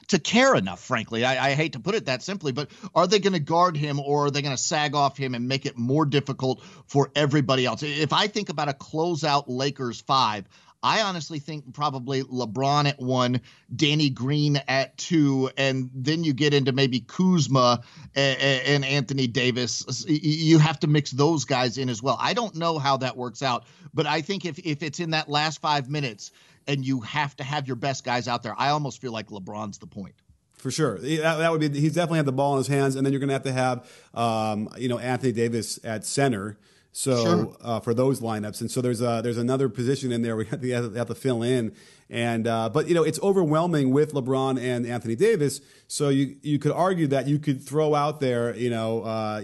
to 0.09 0.19
care 0.19 0.55
enough, 0.55 0.81
frankly. 0.81 1.25
I, 1.25 1.49
I, 1.49 1.55
hate 1.55 1.73
to 1.73 1.81
put 1.81 1.95
it 1.95 2.07
that 2.07 2.23
simply, 2.23 2.53
but 2.53 2.71
are 2.95 3.07
they 3.07 3.19
going 3.19 3.33
to 3.33 3.41
guard 3.41 3.77
him 3.77 3.99
or 3.99 4.27
are 4.27 4.31
they 4.31 4.43
going 4.43 4.57
to 4.57 4.63
sag 4.63 4.95
off 4.95 5.17
him 5.17 5.35
and 5.35 5.49
make 5.49 5.67
it 5.67 5.77
more 5.77 6.07
difficult 6.07 6.63
for 6.87 7.11
everybody 7.17 7.67
else? 7.67 7.83
If 7.83 8.13
I 8.13 8.29
think 8.29 8.49
about 8.49 8.69
a 8.69 8.73
closeout 8.73 9.45
Lakers 9.49 10.01
five, 10.01 10.49
I 10.83 11.03
honestly 11.03 11.39
think 11.39 11.73
probably 11.75 12.23
LeBron 12.23 12.89
at 12.89 13.01
one, 13.01 13.41
Danny 13.75 14.11
Green 14.11 14.61
at 14.69 14.97
two, 14.99 15.51
and 15.57 15.91
then 15.95 16.25
you 16.25 16.33
get 16.33 16.55
into 16.55 16.73
maybe 16.73 17.01
Kuzma 17.01 17.83
and, 18.15 18.41
and, 18.41 18.85
Anthony 18.85 19.27
Davis. 19.27 20.05
You 20.09 20.59
have 20.59 20.79
to 20.81 20.87
mix 20.87 21.11
those 21.11 21.45
guys 21.45 21.79
in 21.79 21.89
as 21.89 22.03
well. 22.03 22.17
I 22.21 22.35
don't 22.35 22.55
know 22.55 22.79
how 22.79 22.97
that 22.99 23.17
works 23.17 23.43
out, 23.43 23.65
but 23.95 24.07
I 24.07 24.21
think 24.21 24.45
if 24.45 24.59
if 24.61 24.83
it's 24.83 25.01
in 25.01 25.11
that 25.11 25.29
last 25.29 25.61
five 25.61 25.89
minutes 25.89 26.31
and 26.67 26.85
you 26.85 27.01
have 27.01 27.37
to 27.37 27.45
have 27.45 27.67
your 27.67 27.77
best 27.77 28.05
guys 28.05 28.29
out 28.29 28.43
there, 28.43 28.55
I 28.59 28.71
almost 28.71 29.01
feel 29.01 29.13
like 29.13 29.29
LeBron's 29.29 29.79
the 29.79 29.87
point 29.87 30.15
for 30.57 30.71
sure. 30.71 30.99
That, 30.99 31.39
that, 31.39 31.53
would 31.53 31.61
be 31.61 31.81
he's 31.81 31.95
definitely 31.95 32.19
had 32.19 32.27
the 32.27 32.33
ball 32.33 32.55
in 32.55 32.59
his 32.59 32.67
hands, 32.67 32.97
and 32.97 33.07
then 33.07 33.13
you're 33.13 33.21
going 33.21 33.29
to 33.29 33.35
have 33.35 33.43
to 33.45 33.53
have 33.53 33.91
um, 34.15 34.69
you 34.77 34.89
know 34.89 34.99
Anthony 34.99 35.33
Davis 35.33 35.79
at 35.85 36.05
center. 36.05 36.59
So 36.97 37.23
sure. 37.23 37.57
uh, 37.61 37.81
for 37.81 37.93
those 37.93 38.21
lineups, 38.21 38.63
and 38.63 38.71
so 38.71 38.81
there's 38.81 39.03
a, 39.03 39.21
there's 39.23 39.37
another 39.37 39.69
position 39.69 40.13
in 40.13 40.23
there 40.23 40.35
we 40.35 40.47
have 40.47 40.63
to, 40.63 40.71
have 40.71 41.09
to 41.09 41.15
fill 41.15 41.43
in, 41.43 41.75
and 42.09 42.47
uh, 42.47 42.71
but 42.71 42.89
you 42.89 42.95
know 42.95 43.03
it's 43.03 43.21
overwhelming 43.23 43.91
with 43.91 44.15
LeBron 44.15 44.59
and 44.59 44.87
Anthony 44.87 45.15
Davis. 45.15 45.61
So 45.89 46.09
you 46.09 46.37
you 46.41 46.59
could 46.59 46.73
argue 46.73 47.07
that 47.09 47.29
you 47.29 47.39
could 47.39 47.63
throw 47.63 47.95
out 47.95 48.21
there, 48.21 48.57
you 48.57 48.71
know, 48.71 49.03
uh, 49.03 49.43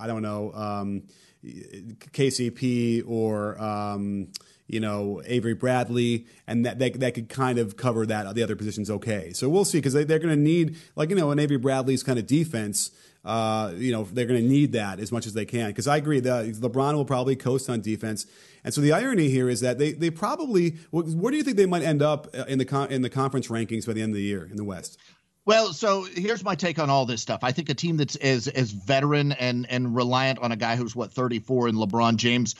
I 0.00 0.06
don't 0.06 0.22
know, 0.22 0.54
um, 0.54 1.02
KCP 1.44 3.02
or. 3.06 3.60
Um, 3.60 4.28
you 4.68 4.80
know 4.80 5.22
Avery 5.24 5.54
Bradley, 5.54 6.26
and 6.46 6.66
that 6.66 6.80
that, 6.80 6.98
that 6.98 7.14
could 7.14 7.28
kind 7.28 7.58
of 7.58 7.76
cover 7.76 8.04
that 8.06 8.34
the 8.34 8.42
other 8.42 8.56
positions 8.56 8.90
okay. 8.90 9.32
So 9.32 9.48
we'll 9.48 9.64
see 9.64 9.78
because 9.78 9.92
they, 9.92 10.02
they're 10.02 10.18
going 10.18 10.34
to 10.34 10.42
need 10.42 10.76
like 10.96 11.10
you 11.10 11.14
know 11.14 11.30
an 11.30 11.38
Avery 11.38 11.56
Bradley's 11.56 12.02
kind 12.02 12.18
of 12.18 12.26
defense 12.26 12.90
uh, 13.26 13.72
you 13.76 13.90
know, 13.90 14.04
they're 14.04 14.24
going 14.24 14.40
to 14.40 14.48
need 14.48 14.72
that 14.72 15.00
as 15.00 15.10
much 15.10 15.26
as 15.26 15.34
they 15.34 15.44
can. 15.44 15.66
Because 15.66 15.88
I 15.88 15.96
agree 15.96 16.20
that 16.20 16.46
LeBron 16.46 16.94
will 16.94 17.04
probably 17.04 17.34
coast 17.34 17.68
on 17.68 17.80
defense. 17.80 18.24
And 18.64 18.72
so 18.72 18.80
the 18.80 18.92
irony 18.92 19.28
here 19.28 19.48
is 19.48 19.60
that 19.60 19.78
they, 19.78 19.92
they 19.92 20.10
probably, 20.10 20.76
where 20.90 21.32
do 21.32 21.36
you 21.36 21.42
think 21.42 21.56
they 21.56 21.66
might 21.66 21.82
end 21.82 22.02
up 22.02 22.28
uh, 22.34 22.44
in 22.44 22.58
the, 22.58 22.64
con- 22.64 22.90
in 22.90 23.02
the 23.02 23.10
conference 23.10 23.48
rankings 23.48 23.86
by 23.86 23.94
the 23.94 24.02
end 24.02 24.12
of 24.12 24.16
the 24.16 24.22
year 24.22 24.46
in 24.48 24.56
the 24.56 24.64
West? 24.64 24.98
Well, 25.44 25.72
so 25.72 26.04
here's 26.04 26.42
my 26.42 26.54
take 26.54 26.78
on 26.78 26.88
all 26.88 27.04
this 27.04 27.22
stuff. 27.22 27.40
I 27.42 27.52
think 27.52 27.68
a 27.68 27.74
team 27.74 27.96
that's 27.96 28.16
as 28.16 28.48
as 28.48 28.72
veteran 28.72 29.30
and 29.30 29.64
and 29.70 29.94
reliant 29.94 30.40
on 30.40 30.50
a 30.50 30.56
guy 30.56 30.74
who's 30.74 30.96
what 30.96 31.12
34 31.12 31.68
in 31.68 31.76
LeBron 31.76 32.16
James 32.16 32.56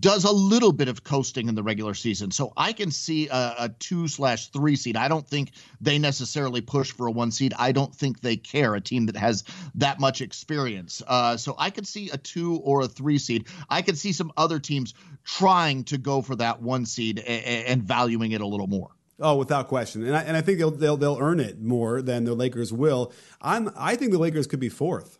does 0.00 0.24
a 0.24 0.32
little 0.32 0.72
bit 0.72 0.88
of 0.88 1.04
coasting 1.04 1.48
in 1.48 1.54
the 1.54 1.62
regular 1.62 1.94
season. 1.94 2.30
So 2.30 2.52
I 2.56 2.72
can 2.72 2.90
see 2.90 3.28
a, 3.28 3.54
a 3.58 3.68
two 3.78 4.08
slash 4.08 4.48
three 4.48 4.76
seed. 4.76 4.96
I 4.96 5.08
don't 5.08 5.26
think 5.26 5.52
they 5.80 5.98
necessarily 5.98 6.60
push 6.60 6.92
for 6.92 7.06
a 7.06 7.10
one 7.10 7.30
seed. 7.30 7.54
I 7.58 7.72
don't 7.72 7.94
think 7.94 8.20
they 8.20 8.36
care, 8.36 8.74
a 8.74 8.80
team 8.80 9.06
that 9.06 9.16
has 9.16 9.44
that 9.76 9.98
much 9.98 10.20
experience. 10.20 11.02
Uh, 11.06 11.36
so 11.36 11.54
I 11.58 11.70
could 11.70 11.86
see 11.86 12.10
a 12.10 12.18
two 12.18 12.56
or 12.56 12.82
a 12.82 12.88
three 12.88 13.18
seed. 13.18 13.46
I 13.70 13.82
could 13.82 13.96
see 13.96 14.12
some 14.12 14.32
other 14.36 14.58
teams 14.58 14.94
trying 15.24 15.84
to 15.84 15.98
go 15.98 16.22
for 16.22 16.36
that 16.36 16.60
one 16.60 16.84
seed 16.86 17.18
and, 17.20 17.66
and 17.66 17.82
valuing 17.82 18.32
it 18.32 18.40
a 18.40 18.46
little 18.46 18.66
more. 18.66 18.90
Oh, 19.20 19.36
without 19.36 19.66
question, 19.66 20.06
and 20.06 20.16
I, 20.16 20.22
and 20.22 20.36
I 20.36 20.42
think 20.42 20.58
they'll, 20.58 20.70
they'll 20.70 20.96
they'll 20.96 21.18
earn 21.20 21.40
it 21.40 21.60
more 21.60 22.00
than 22.00 22.24
the 22.24 22.34
Lakers 22.34 22.72
will. 22.72 23.12
I'm 23.42 23.68
I 23.76 23.96
think 23.96 24.12
the 24.12 24.18
Lakers 24.18 24.46
could 24.46 24.60
be 24.60 24.68
fourth. 24.68 25.18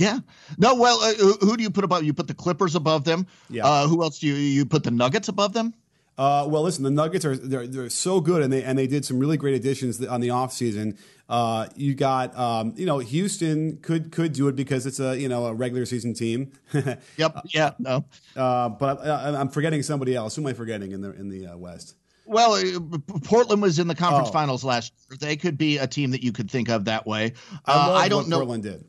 Yeah. 0.00 0.20
No. 0.56 0.76
Well, 0.76 0.98
uh, 1.02 1.12
who 1.44 1.58
do 1.58 1.62
you 1.62 1.70
put 1.70 1.84
above? 1.84 2.04
You 2.04 2.14
put 2.14 2.26
the 2.26 2.32
Clippers 2.32 2.74
above 2.74 3.04
them. 3.04 3.26
Yeah. 3.50 3.66
Uh, 3.66 3.86
who 3.86 4.02
else 4.02 4.18
do 4.18 4.28
you 4.28 4.34
you 4.34 4.64
put 4.64 4.82
the 4.82 4.90
Nuggets 4.90 5.28
above 5.28 5.52
them? 5.52 5.74
Uh, 6.16 6.46
well, 6.48 6.62
listen, 6.62 6.84
the 6.84 6.90
Nuggets 6.90 7.26
are 7.26 7.36
they're, 7.36 7.66
they're 7.66 7.90
so 7.90 8.18
good, 8.18 8.40
and 8.40 8.50
they 8.50 8.62
and 8.62 8.78
they 8.78 8.86
did 8.86 9.04
some 9.04 9.18
really 9.18 9.36
great 9.36 9.54
additions 9.54 10.02
on 10.06 10.22
the 10.22 10.28
offseason. 10.28 10.96
Uh, 11.28 11.66
you 11.76 11.94
got 11.94 12.34
um, 12.34 12.72
you 12.76 12.86
know 12.86 12.98
Houston 12.98 13.76
could 13.82 14.10
could 14.10 14.32
do 14.32 14.48
it 14.48 14.56
because 14.56 14.86
it's 14.86 15.00
a 15.00 15.18
you 15.18 15.28
know 15.28 15.44
a 15.44 15.52
regular 15.52 15.84
season 15.84 16.14
team. 16.14 16.52
yep. 17.18 17.42
Yeah. 17.48 17.72
No. 17.78 18.06
Uh, 18.34 18.70
but 18.70 19.06
I, 19.06 19.38
am 19.38 19.50
forgetting 19.50 19.82
somebody 19.82 20.16
else. 20.16 20.34
Who 20.34 20.42
am 20.42 20.46
I 20.46 20.54
forgetting 20.54 20.92
in 20.92 21.02
the 21.02 21.12
in 21.12 21.28
the 21.28 21.48
uh, 21.48 21.58
West? 21.58 21.94
Well, 22.24 22.54
uh, 22.54 22.98
Portland 23.24 23.60
was 23.60 23.78
in 23.78 23.86
the 23.86 23.94
conference 23.94 24.30
oh. 24.30 24.32
finals 24.32 24.64
last 24.64 24.94
year. 25.10 25.18
They 25.20 25.36
could 25.36 25.58
be 25.58 25.76
a 25.76 25.86
team 25.86 26.12
that 26.12 26.22
you 26.22 26.32
could 26.32 26.50
think 26.50 26.70
of 26.70 26.86
that 26.86 27.06
way. 27.06 27.34
I, 27.66 27.90
I 27.90 28.08
don't 28.08 28.28
know. 28.28 28.38
Portland 28.38 28.62
did. 28.62 28.84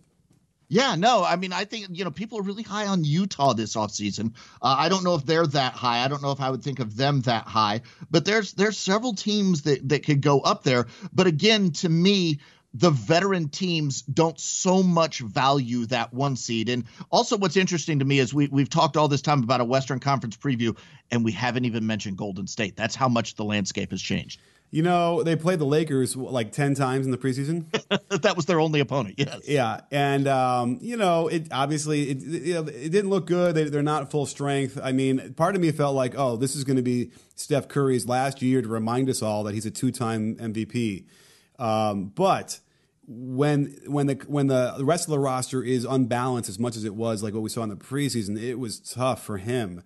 Yeah, 0.72 0.96
no, 0.96 1.22
I 1.22 1.36
mean, 1.36 1.52
I 1.52 1.66
think, 1.66 1.88
you 1.92 2.06
know, 2.06 2.12
people 2.12 2.40
are 2.40 2.44
really 2.44 2.64
high 2.64 2.88
on 2.88 3.04
Utah 3.04 3.52
this 3.52 3.76
offseason. 3.76 4.36
Uh, 4.62 4.74
I 4.80 4.88
don't 4.88 5.04
know 5.04 5.16
if 5.16 5.26
they're 5.26 5.46
that 5.48 5.74
high. 5.74 6.02
I 6.02 6.08
don't 6.08 6.22
know 6.22 6.32
if 6.32 6.40
I 6.40 6.50
would 6.50 6.64
think 6.64 6.80
of 6.80 6.96
them 6.96 7.20
that 7.24 7.46
high, 7.46 7.82
but 8.10 8.24
there's 8.24 8.54
there's 8.54 8.78
several 8.78 9.14
teams 9.14 9.64
that, 9.64 9.90
that 9.90 10.06
could 10.06 10.22
go 10.22 10.40
up 10.40 10.64
there. 10.64 10.88
But 11.12 11.28
again, 11.28 11.72
to 11.72 11.90
me, 11.90 12.40
the 12.74 12.90
veteran 12.90 13.50
teams 13.50 14.02
don't 14.04 14.40
so 14.40 14.82
much 14.82 15.20
value 15.20 15.88
that 15.88 16.14
one 16.14 16.38
seed. 16.38 16.70
And 16.70 16.86
also, 17.12 17.36
what's 17.36 17.58
interesting 17.58 18.00
to 18.00 18.06
me 18.06 18.20
is 18.20 18.34
we, 18.34 18.48
we've 18.48 18.70
talked 18.70 18.96
all 18.96 19.10
this 19.10 19.22
time 19.22 19.44
about 19.44 19.60
a 19.60 19.66
Western 19.66 20.00
Conference 20.00 20.38
preview, 20.38 20.78
and 21.12 21.26
we 21.26 21.34
haven't 21.34 21.66
even 21.66 21.86
mentioned 21.86 22.18
Golden 22.18 22.48
State. 22.48 22.78
That's 22.78 22.96
how 22.96 23.10
much 23.10 23.36
the 23.36 23.44
landscape 23.44 23.92
has 23.92 24.02
changed. 24.02 24.40
You 24.74 24.84
know, 24.84 25.22
they 25.22 25.36
played 25.36 25.60
the 25.60 25.66
Lakers 25.66 26.16
like 26.16 26.54
10 26.54 26.76
times 26.76 27.06
in 27.06 27.12
the 27.12 27.18
preseason. 27.18 27.66
that 28.22 28.38
was 28.38 28.46
their 28.46 28.62
only 28.62 28.80
opponent, 28.80 29.16
yes. 29.18 29.42
Yeah. 29.46 29.82
And, 29.92 30.30
um, 30.30 30.80
you 30.82 30.96
know, 30.96 31.28
it 31.28 31.48
obviously, 31.52 32.12
it, 32.12 32.22
you 32.22 32.54
know, 32.54 32.62
it 32.62 32.90
didn't 32.90 33.10
look 33.10 33.28
good. 33.28 33.54
They, 33.54 33.66
they're 33.66 33.84
not 33.84 34.10
full 34.10 34.26
strength. 34.26 34.80
I 34.82 34.94
mean, 34.94 35.34
part 35.34 35.56
of 35.56 35.62
me 35.62 35.72
felt 35.72 35.94
like, 35.94 36.16
oh, 36.18 36.38
this 36.38 36.56
is 36.56 36.64
going 36.64 36.78
to 36.78 36.84
be 36.84 37.12
Steph 37.36 37.68
Curry's 37.68 38.08
last 38.08 38.42
year 38.42 38.62
to 38.62 38.68
remind 38.70 39.10
us 39.10 39.22
all 39.22 39.44
that 39.44 39.54
he's 39.54 39.66
a 39.66 39.72
two 39.72 39.92
time 39.92 40.36
MVP. 40.38 41.06
Um, 41.60 42.06
but 42.06 42.60
when 43.08 43.78
when 43.88 44.08
the 44.08 44.16
when 44.28 44.48
the 44.48 44.78
rest 44.80 45.06
of 45.06 45.12
the 45.12 45.20
roster 45.20 45.62
is 45.62 45.84
unbalanced 45.84 46.50
as 46.50 46.60
much 46.60 46.78
as 46.78 46.86
it 46.86 46.96
was 46.96 47.22
like 47.22 47.34
what 47.34 47.44
we 47.44 47.50
saw 47.50 47.64
in 47.64 47.70
the 47.70 47.76
preseason, 47.76 48.42
it 48.42 48.56
was 48.56 48.80
tough 48.80 49.24
for 49.24 49.38
him. 49.38 49.84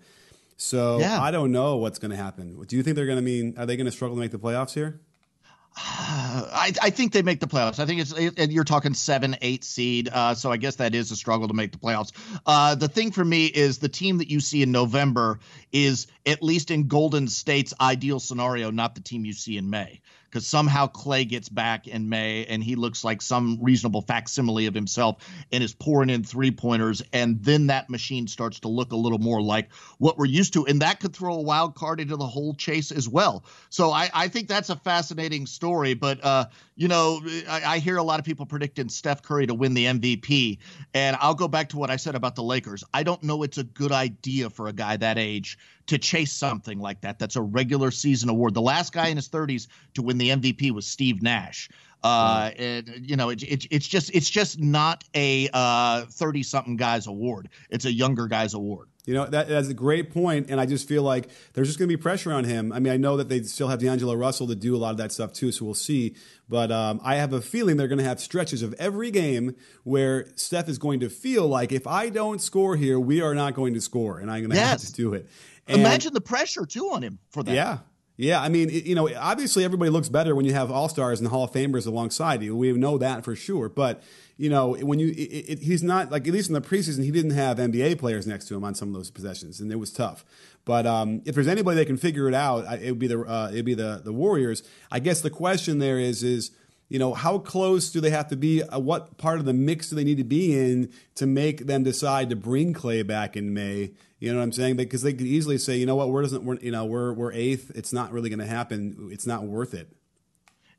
So 0.58 1.00
yeah. 1.00 1.22
I 1.22 1.32
don't 1.32 1.52
know 1.52 1.78
what's 1.78 2.00
going 2.00 2.12
to 2.12 2.18
happen. 2.18 2.62
Do 2.66 2.76
you 2.76 2.84
think 2.84 2.96
they're 2.96 3.06
going 3.06 3.18
to 3.18 3.22
mean? 3.22 3.56
Are 3.58 3.66
they 3.66 3.76
going 3.76 3.86
to 3.86 3.92
struggle 3.92 4.16
to 4.16 4.22
make 4.22 4.32
the 4.32 4.40
playoffs 4.40 4.74
here? 4.74 5.02
I, 5.78 6.72
I, 6.82 6.90
think 6.90 7.12
they 7.12 7.22
make 7.22 7.42
the 7.42 7.48
playoffs. 7.48 7.80
I 7.80 7.86
think 7.86 8.00
it's 8.00 8.14
it, 8.14 8.50
you're 8.50 8.64
talking 8.64 8.94
seven, 8.94 9.36
eight 9.42 9.66
seed. 9.66 10.08
Uh, 10.10 10.34
so 10.34 10.50
I 10.50 10.56
guess 10.56 10.78
that 10.78 10.96
is 10.96 11.12
a 11.12 11.18
struggle 11.18 11.50
to 11.50 11.54
make 11.54 11.74
the 11.74 11.78
playoffs. 11.78 12.14
Uh, 12.46 12.76
the 12.76 12.88
thing 12.88 13.12
for 13.12 13.26
me 13.26 13.48
is 13.48 13.80
the 13.80 13.90
team 13.90 14.20
that 14.20 14.30
you 14.30 14.40
see 14.40 14.62
in 14.62 14.72
November 14.72 15.40
is 15.74 16.08
at 16.26 16.42
least 16.42 16.72
in 16.72 16.88
Golden 16.88 17.28
State's 17.28 17.74
ideal 17.82 18.22
scenario, 18.22 18.72
not 18.72 18.96
the 18.96 19.02
team 19.02 19.26
you 19.26 19.34
see 19.34 19.58
in 19.58 19.70
May 19.70 20.00
because 20.36 20.48
somehow 20.48 20.86
Klay 20.86 21.26
gets 21.26 21.48
back 21.48 21.88
in 21.88 22.10
May 22.10 22.46
and 22.46 22.62
he 22.62 22.76
looks 22.76 23.06
like 23.06 23.22
some 23.22 23.58
reasonable 23.62 24.02
facsimile 24.02 24.66
of 24.66 24.74
himself 24.76 25.16
and 25.50 25.64
is 25.64 25.74
pouring 25.74 26.10
in 26.10 26.26
three 26.26 26.52
pointers. 26.52 27.02
And 27.14 27.42
then 27.42 27.68
that 27.68 27.90
machine 27.90 28.28
starts 28.28 28.60
to 28.60 28.68
look 28.68 28.92
a 28.92 28.98
little 28.98 29.18
more 29.18 29.42
like 29.42 29.72
what 29.98 30.18
we're 30.18 30.26
used 30.26 30.52
to. 30.56 30.66
And 30.68 30.82
that 30.82 31.00
could 31.00 31.16
throw 31.16 31.36
a 31.36 31.42
wild 31.42 31.76
card 31.76 32.02
into 32.02 32.18
the 32.18 32.28
whole 32.28 32.54
chase 32.54 32.92
as 32.92 33.08
well. 33.08 33.46
So 33.70 33.92
I, 33.92 34.10
I 34.14 34.28
think 34.28 34.50
that's 34.50 34.70
a 34.70 34.76
fascinating 34.76 35.46
story. 35.46 35.94
But, 35.94 36.22
uh, 36.22 36.48
you 36.76 36.90
know, 36.90 37.22
I, 37.48 37.62
I 37.66 37.80
hear 37.80 37.98
a 37.98 38.04
lot 38.04 38.20
of 38.20 38.26
people 38.26 38.46
predicting 38.46 38.90
Steph 38.90 39.22
Curry 39.22 39.48
to 39.48 39.54
win 39.54 39.74
the 39.74 39.86
MVP. 39.86 40.58
And 40.94 41.16
I'll 41.22 41.34
go 41.34 41.48
back 41.48 41.70
to 41.70 41.78
what 41.78 41.90
I 41.90 41.96
said 41.96 42.16
about 42.16 42.36
the 42.36 42.44
Lakers. 42.44 42.84
I 42.94 43.04
don't 43.04 43.24
know 43.24 43.44
it's 43.44 43.58
a 43.58 43.64
good 43.64 43.92
idea 43.92 44.50
for 44.50 44.68
a 44.68 44.74
guy 44.74 44.98
that 44.98 45.18
age 45.18 45.58
to 45.88 45.98
chase 45.98 46.34
something 46.34 46.80
like 46.80 47.02
that. 47.02 47.18
That's 47.18 47.38
a 47.38 47.42
regular 47.42 47.92
season 47.92 48.30
award. 48.30 48.54
The 48.54 48.62
last 48.62 48.92
guy 48.92 49.08
in 49.08 49.16
his 49.16 49.30
30s 49.30 49.68
to 49.94 50.02
win 50.02 50.18
the 50.18 50.30
MVP 50.30 50.72
was 50.72 50.86
Steve 50.86 51.22
Nash. 51.22 51.70
Uh, 52.04 52.52
and 52.58 53.10
you 53.10 53.16
know, 53.16 53.30
it, 53.30 53.42
it, 53.42 53.66
it's 53.72 53.88
just 53.88 54.14
it's 54.14 54.30
just 54.30 54.60
not 54.60 55.04
a 55.16 55.48
30 55.48 55.54
uh, 55.54 56.44
something 56.44 56.76
guy's 56.76 57.08
award. 57.08 57.50
It's 57.70 57.86
a 57.86 57.92
younger 57.92 58.28
guy's 58.28 58.54
award. 58.54 58.90
You 59.06 59.14
know, 59.14 59.26
that, 59.28 59.48
that's 59.48 59.68
a 59.68 59.74
great 59.74 60.12
point, 60.12 60.50
and 60.50 60.60
I 60.60 60.66
just 60.66 60.88
feel 60.88 61.04
like 61.04 61.30
there's 61.54 61.68
just 61.68 61.78
going 61.78 61.88
to 61.88 61.96
be 61.96 62.02
pressure 62.02 62.34
on 62.34 62.44
him. 62.44 62.72
I 62.72 62.80
mean, 62.80 62.92
I 62.92 62.98
know 62.98 63.18
that 63.18 63.30
they 63.30 63.44
still 63.44 63.68
have 63.68 63.80
D'Angelo 63.80 64.16
Russell 64.16 64.48
to 64.48 64.56
do 64.56 64.76
a 64.76 64.78
lot 64.78 64.92
of 64.92 64.98
that 64.98 65.12
stuff 65.12 65.32
too, 65.32 65.52
so 65.52 65.66
we'll 65.66 65.76
see. 65.76 66.16
But 66.50 66.72
um, 66.72 67.00
I 67.04 67.16
have 67.16 67.32
a 67.34 67.42
feeling 67.42 67.78
they're 67.78 67.88
going 67.88 68.00
to 68.00 68.06
have 68.06 68.20
stretches 68.20 68.64
of 68.64 68.74
every 68.80 69.12
game 69.12 69.56
where 69.84 70.28
Steph 70.36 70.70
is 70.70 70.78
going 70.78 71.02
to 71.02 71.10
feel 71.10 71.48
like 71.48 71.72
if 71.72 71.86
I 71.86 72.10
don't 72.10 72.42
score 72.42 72.76
here, 72.76 73.00
we 73.00 73.22
are 73.22 73.36
not 73.36 73.54
going 73.54 73.76
to 73.76 73.82
score, 73.82 74.20
and 74.20 74.32
I'm 74.32 74.42
going 74.42 74.52
to 74.52 74.56
yes. 74.56 74.84
have 74.84 74.92
to 74.92 74.94
do 74.94 75.14
it. 75.14 75.28
And, 75.68 75.82
Imagine 75.82 76.14
the 76.14 76.22
pressure 76.22 76.66
too 76.66 76.90
on 76.92 77.04
him 77.04 77.20
for 77.30 77.44
that. 77.44 77.54
Yeah. 77.54 77.78
Yeah, 78.18 78.42
I 78.42 78.48
mean, 78.48 78.70
you 78.70 78.96
know, 78.96 79.10
obviously 79.14 79.66
everybody 79.66 79.92
looks 79.92 80.08
better 80.08 80.36
when 80.36 80.46
you 80.46 80.54
have 80.54 80.72
all 80.72 80.88
stars 80.88 81.20
and 81.20 81.28
Hall 81.28 81.44
of 81.44 81.52
Famers 81.52 81.86
alongside 81.86 82.42
you. 82.42 82.56
We 82.56 82.72
know 82.72 82.98
that 82.98 83.26
for 83.26 83.36
sure. 83.36 83.68
But 83.68 84.04
you 84.38 84.50
know, 84.50 84.76
when 84.76 85.00
you, 85.00 85.10
it, 85.10 85.14
it, 85.48 85.60
he's 85.60 85.84
not 85.84 86.12
like 86.12 86.28
at 86.28 86.34
least 86.34 86.50
in 86.50 86.54
the 86.54 86.62
preseason, 86.62 87.04
he 87.04 87.12
didn't 87.12 87.32
have 87.32 87.58
NBA 87.58 87.98
players 88.00 88.28
next 88.28 88.48
to 88.50 88.56
him 88.56 88.64
on 88.64 88.76
some 88.76 88.90
of 88.90 88.94
those 88.94 89.10
possessions, 89.10 89.62
and 89.62 89.72
it 89.72 89.78
was 89.78 89.92
tough. 89.92 90.26
But 90.66 90.86
um, 90.86 91.22
if 91.26 91.36
there's 91.36 91.48
anybody 91.48 91.78
that 91.78 91.86
can 91.86 91.98
figure 91.98 92.28
it 92.28 92.34
out, 92.34 92.66
it 92.82 92.92
would 92.92 93.00
be 93.00 93.08
the 93.08 93.22
uh, 93.22 93.50
it'd 93.52 93.66
be 93.66 93.76
the 93.76 94.02
the 94.04 94.12
Warriors. 94.14 94.64
I 94.92 95.00
guess 95.00 95.22
the 95.22 95.30
question 95.30 95.80
there 95.80 96.00
is 96.00 96.24
is 96.24 96.52
you 96.88 97.00
know, 97.00 97.14
how 97.14 97.40
close 97.40 97.90
do 97.90 98.00
they 98.00 98.12
have 98.12 98.28
to 98.28 98.36
be? 98.36 98.62
Uh, 98.62 98.80
what 98.80 99.18
part 99.18 99.40
of 99.40 99.46
the 99.46 99.54
mix 99.54 99.90
do 99.90 99.96
they 99.96 100.04
need 100.04 100.18
to 100.18 100.24
be 100.24 100.58
in 100.58 100.92
to 101.16 101.26
make 101.26 101.66
them 101.66 101.84
decide 101.84 102.30
to 102.30 102.36
bring 102.36 102.74
Klay 102.74 103.06
back 103.06 103.36
in 103.36 103.54
May? 103.54 103.92
You 104.20 104.32
know 104.32 104.38
what 104.38 104.44
I'm 104.44 104.52
saying? 104.52 104.76
Because 104.76 105.02
they 105.02 105.14
could 105.14 105.26
easily 105.26 105.58
say, 105.58 105.78
you 105.78 105.86
know 105.86 105.96
what, 105.96 106.10
we're 106.10 106.22
doesn't, 106.22 106.44
we're, 106.44 106.58
you 106.60 106.72
know, 106.72 106.86
we're 106.86 107.14
we're 107.14 107.34
eighth. 107.34 107.72
It's 107.76 107.92
not 107.92 108.12
really 108.12 108.30
going 108.30 108.40
to 108.40 108.46
happen. 108.46 109.10
It's 109.12 109.26
not 109.26 109.44
worth 109.44 109.74
it. 109.74 109.90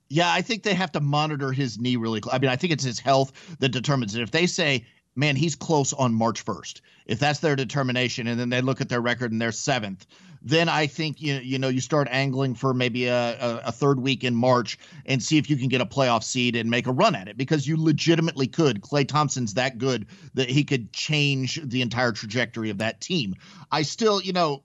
Yeah, 0.09 0.33
I 0.33 0.43
think 0.43 0.63
they 0.63 0.75
have 0.75 0.93
to 0.93 1.01
monitor 1.01 1.53
his 1.53 1.79
knee 1.79 1.97
really. 1.97 2.21
Close. 2.21 2.35
I 2.35 2.39
mean, 2.39 2.51
I 2.51 2.57
think 2.57 2.73
it's 2.73 2.85
his 2.85 2.99
health 2.99 3.33
that 3.59 3.71
determines 3.71 4.15
it. 4.15 4.23
If 4.23 4.31
they 4.31 4.47
say, 4.47 4.87
man, 5.17 5.35
he's 5.37 5.57
close 5.57 5.93
on 5.93 6.15
March 6.15 6.45
1st, 6.45 6.81
if 7.07 7.19
that's 7.19 7.41
their 7.41 7.57
determination, 7.57 8.27
and 8.27 8.39
then 8.39 8.51
they 8.51 8.61
look 8.61 8.81
at 8.81 8.89
their 8.89 9.01
record 9.01 9.33
and 9.33 9.41
they're 9.41 9.53
seventh, 9.53 10.07
then 10.43 10.69
I 10.69 10.87
think 10.87 11.21
you 11.21 11.35
you 11.35 11.59
know 11.59 11.69
you 11.69 11.81
start 11.81 12.07
angling 12.11 12.55
for 12.55 12.73
maybe 12.73 13.07
a, 13.07 13.37
a, 13.41 13.63
a, 13.67 13.73
third 13.73 13.99
week 13.99 14.23
in 14.23 14.35
March 14.37 14.79
and 15.05 15.21
see 15.21 15.39
if 15.39 15.51
you 15.51 15.57
can 15.57 15.69
get 15.69 15.81
a 15.81 15.87
playoff 15.87 16.23
seed 16.23 16.55
and 16.55 16.71
make 16.71 16.87
a 16.87 16.93
run 16.93 17.17
at 17.17 17.27
it 17.27 17.37
because 17.37 17.67
you 17.67 17.83
legitimately 17.83 18.47
could. 18.47 18.81
Klay 18.81 19.09
Thompson's 19.09 19.55
that 19.55 19.79
good 19.79 20.07
that 20.35 20.49
he 20.49 20.63
could 20.63 20.93
change 20.93 21.61
the 21.65 21.83
entire 21.83 22.13
trajectory 22.13 22.71
of 22.71 22.79
that 22.79 23.01
team. 23.01 23.35
I 23.73 23.83
still, 23.83 24.23
you 24.23 24.33
know, 24.33 24.63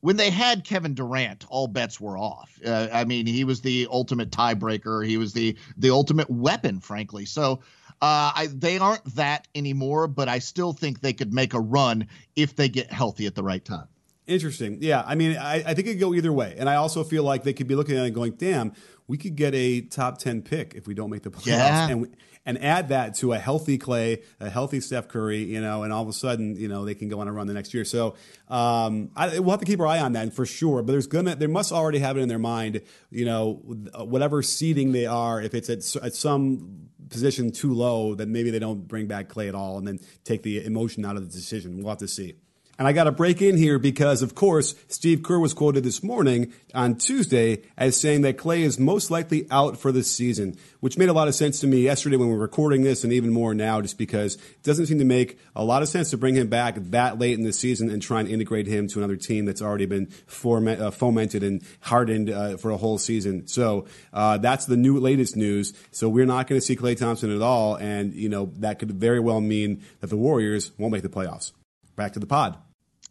when 0.00 0.16
they 0.16 0.30
had 0.30 0.64
Kevin 0.64 0.94
Durant, 0.94 1.44
all 1.48 1.66
bets 1.66 2.00
were 2.00 2.16
off. 2.18 2.58
Uh, 2.64 2.88
I 2.92 3.04
mean, 3.04 3.26
he 3.26 3.44
was 3.44 3.60
the 3.60 3.88
ultimate 3.90 4.30
tiebreaker. 4.30 5.06
He 5.06 5.16
was 5.16 5.32
the 5.32 5.56
the 5.76 5.90
ultimate 5.90 6.30
weapon, 6.30 6.80
frankly. 6.80 7.24
So. 7.24 7.60
Uh, 8.00 8.30
I, 8.32 8.48
they 8.54 8.78
aren't 8.78 9.16
that 9.16 9.48
anymore, 9.56 10.06
but 10.06 10.28
I 10.28 10.38
still 10.38 10.72
think 10.72 11.00
they 11.00 11.12
could 11.12 11.34
make 11.34 11.52
a 11.52 11.58
run 11.58 12.06
if 12.36 12.54
they 12.54 12.68
get 12.68 12.92
healthy 12.92 13.26
at 13.26 13.34
the 13.34 13.42
right 13.42 13.64
time. 13.64 13.88
Interesting. 14.28 14.78
Yeah. 14.82 15.02
I 15.06 15.14
mean, 15.14 15.38
I, 15.38 15.54
I, 15.54 15.74
think 15.74 15.88
it 15.88 15.92
could 15.92 16.00
go 16.00 16.12
either 16.12 16.30
way. 16.30 16.54
And 16.58 16.68
I 16.68 16.74
also 16.74 17.02
feel 17.02 17.24
like 17.24 17.44
they 17.44 17.54
could 17.54 17.66
be 17.66 17.74
looking 17.74 17.96
at 17.96 18.04
it 18.04 18.10
going, 18.10 18.32
damn, 18.32 18.74
we 19.06 19.16
could 19.16 19.36
get 19.36 19.54
a 19.54 19.80
top 19.80 20.18
10 20.18 20.42
pick 20.42 20.74
if 20.74 20.86
we 20.86 20.92
don't 20.92 21.08
make 21.08 21.22
the 21.22 21.30
playoffs. 21.30 21.46
Yeah. 21.46 21.88
And, 21.88 22.16
and 22.44 22.62
add 22.62 22.90
that 22.90 23.14
to 23.16 23.32
a 23.32 23.38
healthy 23.38 23.78
Klay, 23.78 24.22
a 24.38 24.50
healthy 24.50 24.80
Steph 24.80 25.08
Curry, 25.08 25.44
you 25.44 25.62
know, 25.62 25.82
and 25.82 25.94
all 25.94 26.02
of 26.02 26.08
a 26.08 26.12
sudden, 26.12 26.56
you 26.56 26.68
know, 26.68 26.84
they 26.84 26.94
can 26.94 27.08
go 27.08 27.20
on 27.20 27.28
a 27.28 27.32
run 27.32 27.46
the 27.46 27.54
next 27.54 27.72
year. 27.72 27.86
So 27.86 28.16
um, 28.48 29.10
I, 29.16 29.38
we'll 29.38 29.52
have 29.52 29.60
to 29.60 29.66
keep 29.66 29.80
our 29.80 29.86
eye 29.86 30.00
on 30.00 30.12
that 30.12 30.34
for 30.34 30.44
sure. 30.44 30.82
But 30.82 30.92
there's 30.92 31.06
gonna, 31.06 31.34
they 31.34 31.46
must 31.46 31.72
already 31.72 31.98
have 32.00 32.18
it 32.18 32.20
in 32.20 32.28
their 32.28 32.38
mind, 32.38 32.82
you 33.10 33.24
know, 33.24 33.62
whatever 33.96 34.42
seeding 34.42 34.92
they 34.92 35.06
are, 35.06 35.40
if 35.40 35.54
it's 35.54 35.70
at, 35.70 36.04
at 36.04 36.14
some 36.14 36.88
position 37.08 37.50
too 37.50 37.72
low, 37.72 38.14
then 38.14 38.30
maybe 38.30 38.50
they 38.50 38.58
don't 38.58 38.86
bring 38.86 39.06
back 39.06 39.30
Klay 39.30 39.48
at 39.48 39.54
all 39.54 39.78
and 39.78 39.88
then 39.88 40.00
take 40.24 40.42
the 40.42 40.62
emotion 40.64 41.06
out 41.06 41.16
of 41.16 41.26
the 41.26 41.32
decision. 41.32 41.78
We'll 41.78 41.88
have 41.88 41.98
to 41.98 42.08
see. 42.08 42.34
And 42.78 42.86
I 42.86 42.92
got 42.92 43.04
to 43.04 43.12
break 43.12 43.42
in 43.42 43.56
here 43.56 43.80
because, 43.80 44.22
of 44.22 44.36
course, 44.36 44.76
Steve 44.86 45.24
Kerr 45.24 45.40
was 45.40 45.52
quoted 45.52 45.82
this 45.82 46.00
morning 46.00 46.52
on 46.72 46.94
Tuesday 46.94 47.62
as 47.76 47.96
saying 47.96 48.22
that 48.22 48.36
Klay 48.38 48.60
is 48.60 48.78
most 48.78 49.10
likely 49.10 49.48
out 49.50 49.76
for 49.76 49.90
the 49.90 50.04
season, 50.04 50.56
which 50.78 50.96
made 50.96 51.08
a 51.08 51.12
lot 51.12 51.26
of 51.26 51.34
sense 51.34 51.58
to 51.60 51.66
me 51.66 51.80
yesterday 51.80 52.14
when 52.14 52.28
we 52.28 52.34
were 52.34 52.40
recording 52.40 52.82
this 52.82 53.02
and 53.02 53.12
even 53.12 53.32
more 53.32 53.52
now 53.52 53.80
just 53.80 53.98
because 53.98 54.36
it 54.36 54.62
doesn't 54.62 54.86
seem 54.86 55.00
to 55.00 55.04
make 55.04 55.40
a 55.56 55.64
lot 55.64 55.82
of 55.82 55.88
sense 55.88 56.10
to 56.10 56.16
bring 56.16 56.36
him 56.36 56.46
back 56.46 56.76
that 56.76 57.18
late 57.18 57.36
in 57.36 57.44
the 57.44 57.52
season 57.52 57.90
and 57.90 58.00
try 58.00 58.20
and 58.20 58.28
integrate 58.28 58.68
him 58.68 58.86
to 58.86 59.00
another 59.00 59.16
team 59.16 59.44
that's 59.44 59.60
already 59.60 59.86
been 59.86 60.06
uh, 60.44 60.90
fomented 60.92 61.42
and 61.42 61.64
hardened 61.80 62.30
uh, 62.30 62.56
for 62.58 62.70
a 62.70 62.76
whole 62.76 62.98
season. 62.98 63.48
So 63.48 63.86
uh, 64.12 64.38
that's 64.38 64.66
the 64.66 64.76
new 64.76 65.00
latest 65.00 65.34
news. 65.34 65.72
So 65.90 66.08
we're 66.08 66.26
not 66.26 66.46
going 66.46 66.60
to 66.60 66.64
see 66.64 66.76
Klay 66.76 66.96
Thompson 66.96 67.34
at 67.34 67.42
all. 67.42 67.74
And, 67.74 68.14
you 68.14 68.28
know, 68.28 68.52
that 68.58 68.78
could 68.78 68.92
very 68.92 69.18
well 69.18 69.40
mean 69.40 69.82
that 69.98 70.10
the 70.10 70.16
Warriors 70.16 70.70
won't 70.78 70.92
make 70.92 71.02
the 71.02 71.08
playoffs. 71.08 71.50
Back 71.96 72.12
to 72.12 72.20
the 72.20 72.26
pod. 72.26 72.56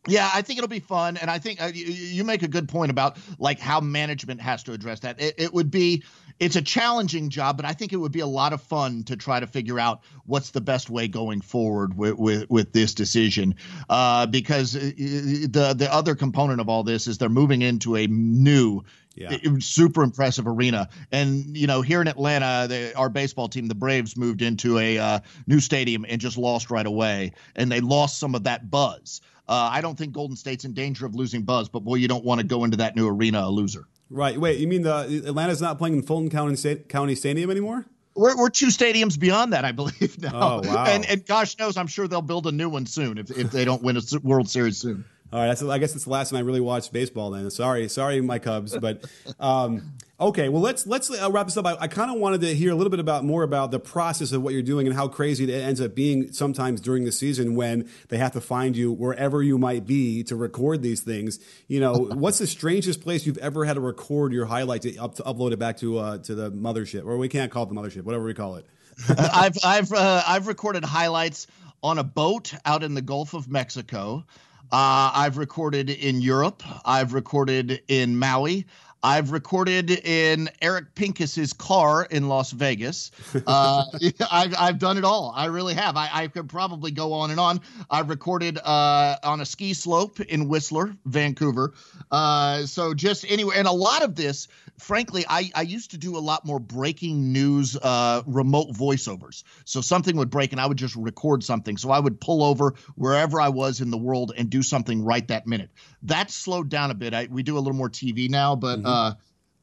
Yeah, 0.07 0.29
I 0.33 0.41
think 0.41 0.57
it'll 0.57 0.67
be 0.67 0.79
fun, 0.79 1.17
and 1.17 1.29
I 1.29 1.39
think 1.39 1.61
uh, 1.61 1.67
you, 1.73 1.85
you, 1.85 2.23
make 2.23 2.43
a 2.43 2.47
good 2.47 2.67
point 2.67 2.91
about 2.91 3.17
like 3.39 3.59
how 3.59 3.79
management 3.79 4.41
has 4.41 4.63
to 4.63 4.73
address 4.73 5.01
that. 5.01 5.21
It, 5.21 5.35
it, 5.37 5.53
would 5.53 5.71
be, 5.71 6.03
it's 6.39 6.55
a 6.55 6.61
challenging 6.61 7.29
job, 7.29 7.57
but 7.57 7.65
I 7.65 7.73
think 7.73 7.93
it 7.93 7.97
would 7.97 8.11
be 8.11 8.19
a 8.19 8.27
lot 8.27 8.53
of 8.53 8.61
fun 8.61 9.03
to 9.05 9.15
try 9.15 9.39
to 9.39 9.47
figure 9.47 9.79
out 9.79 10.01
what's 10.25 10.51
the 10.51 10.61
best 10.61 10.89
way 10.89 11.07
going 11.07 11.41
forward 11.41 11.97
with 11.97 12.15
with, 12.17 12.49
with 12.49 12.73
this 12.73 12.93
decision. 12.93 13.55
Uh, 13.89 14.25
because 14.25 14.75
uh, 14.75 14.79
the 14.79 15.75
the 15.77 15.89
other 15.91 16.15
component 16.15 16.61
of 16.61 16.69
all 16.69 16.83
this 16.83 17.07
is 17.07 17.17
they're 17.17 17.29
moving 17.29 17.61
into 17.61 17.95
a 17.95 18.07
new 18.07 18.83
yeah. 19.17 19.37
super 19.59 20.03
impressive 20.03 20.47
arena. 20.47 20.89
And 21.11 21.57
you 21.57 21.67
know, 21.67 21.81
here 21.81 22.01
in 22.01 22.07
Atlanta, 22.07 22.67
the, 22.67 22.95
our 22.95 23.09
baseball 23.09 23.49
team, 23.49 23.67
the 23.67 23.75
Braves, 23.75 24.15
moved 24.15 24.41
into 24.41 24.77
a 24.77 24.97
uh, 24.97 25.19
new 25.47 25.59
stadium 25.59 26.05
and 26.07 26.21
just 26.21 26.37
lost 26.37 26.69
right 26.69 26.85
away, 26.85 27.33
and 27.55 27.71
they 27.71 27.81
lost 27.81 28.19
some 28.19 28.35
of 28.35 28.43
that 28.43 28.69
buzz. 28.69 29.21
Uh, 29.49 29.69
I 29.71 29.81
don't 29.81 29.97
think 29.97 30.13
Golden 30.13 30.35
State's 30.35 30.65
in 30.65 30.73
danger 30.73 31.05
of 31.05 31.15
losing 31.15 31.43
buzz, 31.43 31.69
but 31.69 31.79
boy, 31.79 31.95
you 31.95 32.07
don't 32.07 32.25
want 32.25 32.41
to 32.41 32.45
go 32.45 32.63
into 32.63 32.77
that 32.77 32.95
new 32.95 33.07
arena 33.07 33.41
a 33.41 33.49
loser. 33.49 33.87
Right. 34.09 34.37
Wait, 34.37 34.59
you 34.59 34.67
mean 34.67 34.83
the 34.83 35.23
Atlanta's 35.25 35.61
not 35.61 35.77
playing 35.77 35.95
in 35.95 36.01
Fulton 36.01 36.29
County, 36.29 36.55
State, 36.55 36.89
County 36.89 37.15
Stadium 37.15 37.49
anymore? 37.49 37.85
We're, 38.15 38.35
we're 38.35 38.49
two 38.49 38.67
stadiums 38.67 39.19
beyond 39.19 39.53
that, 39.53 39.63
I 39.63 39.71
believe 39.71 40.17
now. 40.21 40.31
Oh, 40.33 40.61
wow. 40.67 40.85
And, 40.85 41.05
and 41.05 41.25
gosh 41.25 41.57
knows, 41.59 41.77
I'm 41.77 41.87
sure 41.87 42.07
they'll 42.07 42.21
build 42.21 42.47
a 42.47 42.51
new 42.51 42.67
one 42.67 42.85
soon 42.85 43.17
if, 43.17 43.29
if 43.31 43.51
they 43.51 43.63
don't 43.63 43.83
win 43.83 43.97
a 43.97 44.01
World 44.23 44.49
Series 44.49 44.77
soon. 44.77 45.05
All 45.31 45.39
right, 45.39 45.47
that's, 45.47 45.61
I 45.61 45.77
guess 45.77 45.93
it's 45.93 46.05
the 46.05 46.09
last 46.09 46.29
time 46.29 46.37
I 46.37 46.41
really 46.41 46.61
watched 46.61 46.93
baseball. 46.93 47.31
Then, 47.31 47.49
sorry, 47.51 47.89
sorry, 47.89 48.21
my 48.21 48.39
Cubs, 48.39 48.77
but 48.77 49.03
um, 49.41 49.93
okay. 50.19 50.47
Well, 50.47 50.61
let's 50.61 50.87
let's 50.87 51.11
uh, 51.11 51.29
wrap 51.29 51.47
this 51.47 51.57
up. 51.57 51.65
I, 51.65 51.75
I 51.81 51.87
kind 51.89 52.09
of 52.09 52.17
wanted 52.17 52.41
to 52.41 52.55
hear 52.55 52.71
a 52.71 52.75
little 52.75 52.89
bit 52.89 53.01
about 53.01 53.25
more 53.25 53.43
about 53.43 53.71
the 53.71 53.79
process 53.79 54.31
of 54.31 54.41
what 54.41 54.53
you're 54.53 54.61
doing 54.61 54.87
and 54.87 54.95
how 54.95 55.09
crazy 55.09 55.43
it 55.43 55.49
ends 55.49 55.81
up 55.81 55.93
being 55.95 56.31
sometimes 56.31 56.79
during 56.79 57.03
the 57.03 57.11
season 57.11 57.55
when 57.55 57.89
they 58.07 58.17
have 58.17 58.31
to 58.33 58.41
find 58.41 58.77
you 58.77 58.93
wherever 58.93 59.43
you 59.43 59.57
might 59.57 59.85
be 59.85 60.23
to 60.23 60.35
record 60.37 60.81
these 60.81 61.01
things. 61.01 61.39
You 61.67 61.81
know, 61.81 61.93
what's 62.13 62.37
the 62.37 62.47
strangest 62.47 63.01
place 63.01 63.25
you've 63.25 63.37
ever 63.39 63.65
had 63.65 63.73
to 63.73 63.81
record 63.81 64.31
your 64.31 64.45
highlight 64.45 64.83
to, 64.83 64.97
up, 64.97 65.15
to 65.15 65.23
upload 65.23 65.51
it 65.51 65.59
back 65.59 65.77
to 65.77 65.97
uh, 65.97 66.17
to 66.19 66.35
the 66.35 66.51
mothership, 66.51 67.05
or 67.05 67.17
we 67.17 67.27
can't 67.27 67.51
call 67.51 67.63
it 67.63 67.69
the 67.69 67.75
mothership, 67.75 68.03
whatever 68.03 68.23
we 68.23 68.33
call 68.33 68.55
it. 68.55 68.65
I've 69.17 69.57
I've 69.61 69.91
uh, 69.91 70.23
I've 70.25 70.47
recorded 70.47 70.85
highlights 70.85 71.47
on 71.83 71.97
a 71.97 72.03
boat 72.03 72.53
out 72.65 72.83
in 72.83 72.93
the 72.93 73.01
Gulf 73.01 73.33
of 73.33 73.49
Mexico. 73.49 74.25
Uh, 74.69 75.11
I've 75.13 75.37
recorded 75.37 75.89
in 75.89 76.21
Europe. 76.21 76.61
I've 76.83 77.13
recorded 77.13 77.81
in 77.87 78.17
Maui. 78.17 78.65
I've 79.03 79.31
recorded 79.31 79.91
in 79.91 80.49
Eric 80.61 80.95
Pincus's 80.95 81.53
car 81.53 82.05
in 82.09 82.27
Las 82.27 82.51
Vegas. 82.51 83.11
Uh, 83.45 83.85
I've, 84.31 84.55
I've 84.57 84.79
done 84.79 84.97
it 84.97 85.05
all. 85.05 85.31
I 85.35 85.45
really 85.45 85.73
have. 85.75 85.95
I, 85.95 86.09
I 86.11 86.27
could 86.27 86.49
probably 86.49 86.91
go 86.91 87.13
on 87.13 87.31
and 87.31 87.39
on. 87.39 87.61
I've 87.89 88.09
recorded 88.09 88.57
uh, 88.57 89.15
on 89.23 89.39
a 89.41 89.45
ski 89.45 89.73
slope 89.73 90.19
in 90.19 90.49
Whistler, 90.49 90.95
Vancouver. 91.05 91.73
Uh, 92.11 92.65
so 92.65 92.93
just 92.93 93.25
anywhere. 93.29 93.55
And 93.57 93.67
a 93.67 93.71
lot 93.71 94.03
of 94.03 94.15
this, 94.15 94.47
frankly, 94.79 95.23
I, 95.29 95.49
I 95.55 95.61
used 95.61 95.91
to 95.91 95.97
do 95.97 96.17
a 96.17 96.19
lot 96.19 96.45
more 96.45 96.59
breaking 96.59 97.31
news 97.31 97.77
uh, 97.77 98.23
remote 98.25 98.69
voiceovers. 98.73 99.43
So 99.63 99.81
something 99.81 100.17
would 100.17 100.29
break 100.29 100.51
and 100.51 100.59
I 100.59 100.65
would 100.65 100.77
just 100.77 100.95
record 100.95 101.43
something. 101.43 101.77
So 101.77 101.91
I 101.91 101.99
would 101.99 102.19
pull 102.19 102.43
over 102.43 102.73
wherever 102.95 103.39
I 103.39 103.49
was 103.49 103.79
in 103.79 103.91
the 103.91 103.97
world 103.97 104.33
and 104.35 104.49
do 104.49 104.61
something 104.61 105.05
right 105.05 105.25
that 105.27 105.47
minute. 105.47 105.69
That's 106.03 106.33
slowed 106.33 106.69
down 106.69 106.91
a 106.91 106.95
bit. 106.95 107.13
I, 107.13 107.27
we 107.29 107.43
do 107.43 107.57
a 107.57 107.59
little 107.59 107.77
more 107.77 107.89
TV 107.89 108.29
now, 108.29 108.55
but. 108.55 108.79
Mm-hmm 108.79 108.86
uh, 108.87 109.13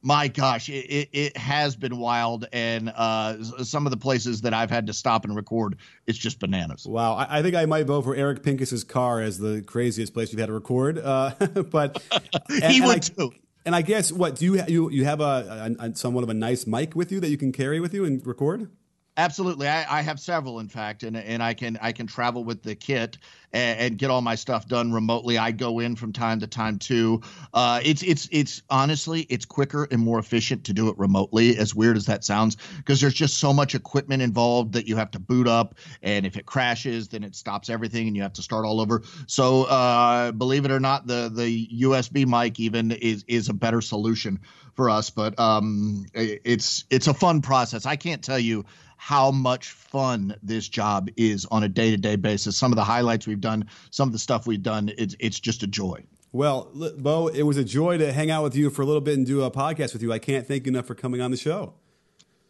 my 0.04 0.28
gosh, 0.28 0.68
it, 0.68 0.84
it, 0.84 1.08
it, 1.12 1.36
has 1.36 1.76
been 1.76 1.96
wild, 1.96 2.46
and 2.52 2.92
uh, 2.94 3.42
some 3.42 3.86
of 3.86 3.90
the 3.90 3.96
places 3.96 4.42
that 4.42 4.52
I've 4.52 4.70
had 4.70 4.86
to 4.88 4.92
stop 4.92 5.24
and 5.24 5.34
record, 5.34 5.76
it's 6.06 6.18
just 6.18 6.38
bananas. 6.38 6.86
Wow, 6.86 7.14
I, 7.14 7.38
I 7.38 7.42
think 7.42 7.54
I 7.54 7.64
might 7.64 7.86
vote 7.86 8.02
for 8.02 8.14
Eric 8.14 8.42
Pincus's 8.42 8.84
car 8.84 9.22
as 9.22 9.38
the 9.38 9.62
craziest 9.62 10.12
place 10.12 10.30
you've 10.30 10.40
had 10.40 10.48
to 10.48 10.52
record. 10.52 10.98
Uh, 10.98 11.30
but 11.70 12.02
and, 12.50 12.64
he 12.64 12.82
would 12.82 12.96
I, 12.96 12.98
too. 12.98 13.32
And 13.64 13.74
I 13.74 13.80
guess 13.80 14.12
what 14.12 14.36
do 14.36 14.44
you 14.44 14.62
you 14.68 14.90
you 14.90 15.04
have 15.06 15.20
a, 15.22 15.74
a, 15.80 15.84
a 15.84 15.96
somewhat 15.96 16.22
of 16.22 16.28
a 16.28 16.34
nice 16.34 16.66
mic 16.66 16.94
with 16.94 17.10
you 17.10 17.18
that 17.20 17.30
you 17.30 17.38
can 17.38 17.50
carry 17.50 17.80
with 17.80 17.94
you 17.94 18.04
and 18.04 18.24
record? 18.26 18.68
Absolutely, 19.16 19.68
I, 19.68 20.00
I, 20.00 20.02
have 20.02 20.18
several, 20.18 20.58
in 20.58 20.66
fact, 20.66 21.04
and 21.04 21.16
and 21.16 21.40
I 21.40 21.54
can 21.54 21.78
I 21.80 21.92
can 21.92 22.08
travel 22.08 22.42
with 22.42 22.64
the 22.64 22.74
kit 22.74 23.16
and, 23.52 23.78
and, 23.78 23.98
get 23.98 24.10
all 24.10 24.20
my 24.20 24.34
stuff 24.34 24.66
done 24.66 24.92
remotely. 24.92 25.38
I 25.38 25.52
go 25.52 25.78
in 25.78 25.94
from 25.94 26.12
time 26.12 26.40
to 26.40 26.48
time 26.48 26.80
too. 26.80 27.22
Uh, 27.52 27.80
it's 27.84 28.02
it's 28.02 28.28
it's 28.32 28.62
honestly 28.68 29.20
it's 29.30 29.44
quicker 29.44 29.86
and 29.88 30.02
more 30.02 30.18
efficient 30.18 30.64
to 30.64 30.72
do 30.72 30.88
it 30.88 30.98
remotely. 30.98 31.56
As 31.56 31.76
weird 31.76 31.96
as 31.96 32.06
that 32.06 32.24
sounds, 32.24 32.56
because 32.78 33.00
there's 33.00 33.14
just 33.14 33.38
so 33.38 33.52
much 33.52 33.76
equipment 33.76 34.20
involved 34.20 34.72
that 34.72 34.88
you 34.88 34.96
have 34.96 35.12
to 35.12 35.20
boot 35.20 35.46
up, 35.46 35.76
and 36.02 36.26
if 36.26 36.36
it 36.36 36.44
crashes, 36.44 37.06
then 37.06 37.22
it 37.22 37.36
stops 37.36 37.70
everything, 37.70 38.08
and 38.08 38.16
you 38.16 38.22
have 38.22 38.32
to 38.32 38.42
start 38.42 38.64
all 38.66 38.80
over. 38.80 39.02
So 39.28 39.62
uh, 39.62 40.32
believe 40.32 40.64
it 40.64 40.72
or 40.72 40.80
not, 40.80 41.06
the 41.06 41.30
the 41.32 41.68
USB 41.82 42.26
mic 42.26 42.58
even 42.58 42.90
is 42.90 43.24
is 43.28 43.48
a 43.48 43.54
better 43.54 43.80
solution 43.80 44.40
for 44.74 44.90
us. 44.90 45.10
But 45.10 45.38
um, 45.38 46.06
it's 46.14 46.84
it's 46.90 47.06
a 47.06 47.14
fun 47.14 47.42
process. 47.42 47.86
I 47.86 47.94
can't 47.94 48.20
tell 48.20 48.40
you 48.40 48.64
how 49.04 49.30
much 49.30 49.68
fun 49.68 50.34
this 50.42 50.66
job 50.66 51.10
is 51.18 51.44
on 51.50 51.62
a 51.62 51.68
day 51.68 51.90
to 51.90 51.96
day 51.98 52.16
basis. 52.16 52.56
Some 52.56 52.72
of 52.72 52.76
the 52.76 52.84
highlights 52.84 53.26
we've 53.26 53.38
done, 53.38 53.66
some 53.90 54.08
of 54.08 54.14
the 54.14 54.18
stuff 54.18 54.46
we've 54.46 54.62
done, 54.62 54.90
it's 54.96 55.14
it's 55.20 55.38
just 55.38 55.62
a 55.62 55.66
joy. 55.66 56.02
Well, 56.32 56.70
Beau, 56.96 57.26
it 57.26 57.42
was 57.42 57.58
a 57.58 57.64
joy 57.64 57.98
to 57.98 58.14
hang 58.14 58.30
out 58.30 58.42
with 58.42 58.56
you 58.56 58.70
for 58.70 58.80
a 58.80 58.86
little 58.86 59.02
bit 59.02 59.18
and 59.18 59.26
do 59.26 59.42
a 59.42 59.50
podcast 59.50 59.92
with 59.92 60.02
you. 60.02 60.10
I 60.10 60.18
can't 60.18 60.48
thank 60.48 60.64
you 60.64 60.72
enough 60.72 60.86
for 60.86 60.94
coming 60.94 61.20
on 61.20 61.30
the 61.30 61.36
show. 61.36 61.74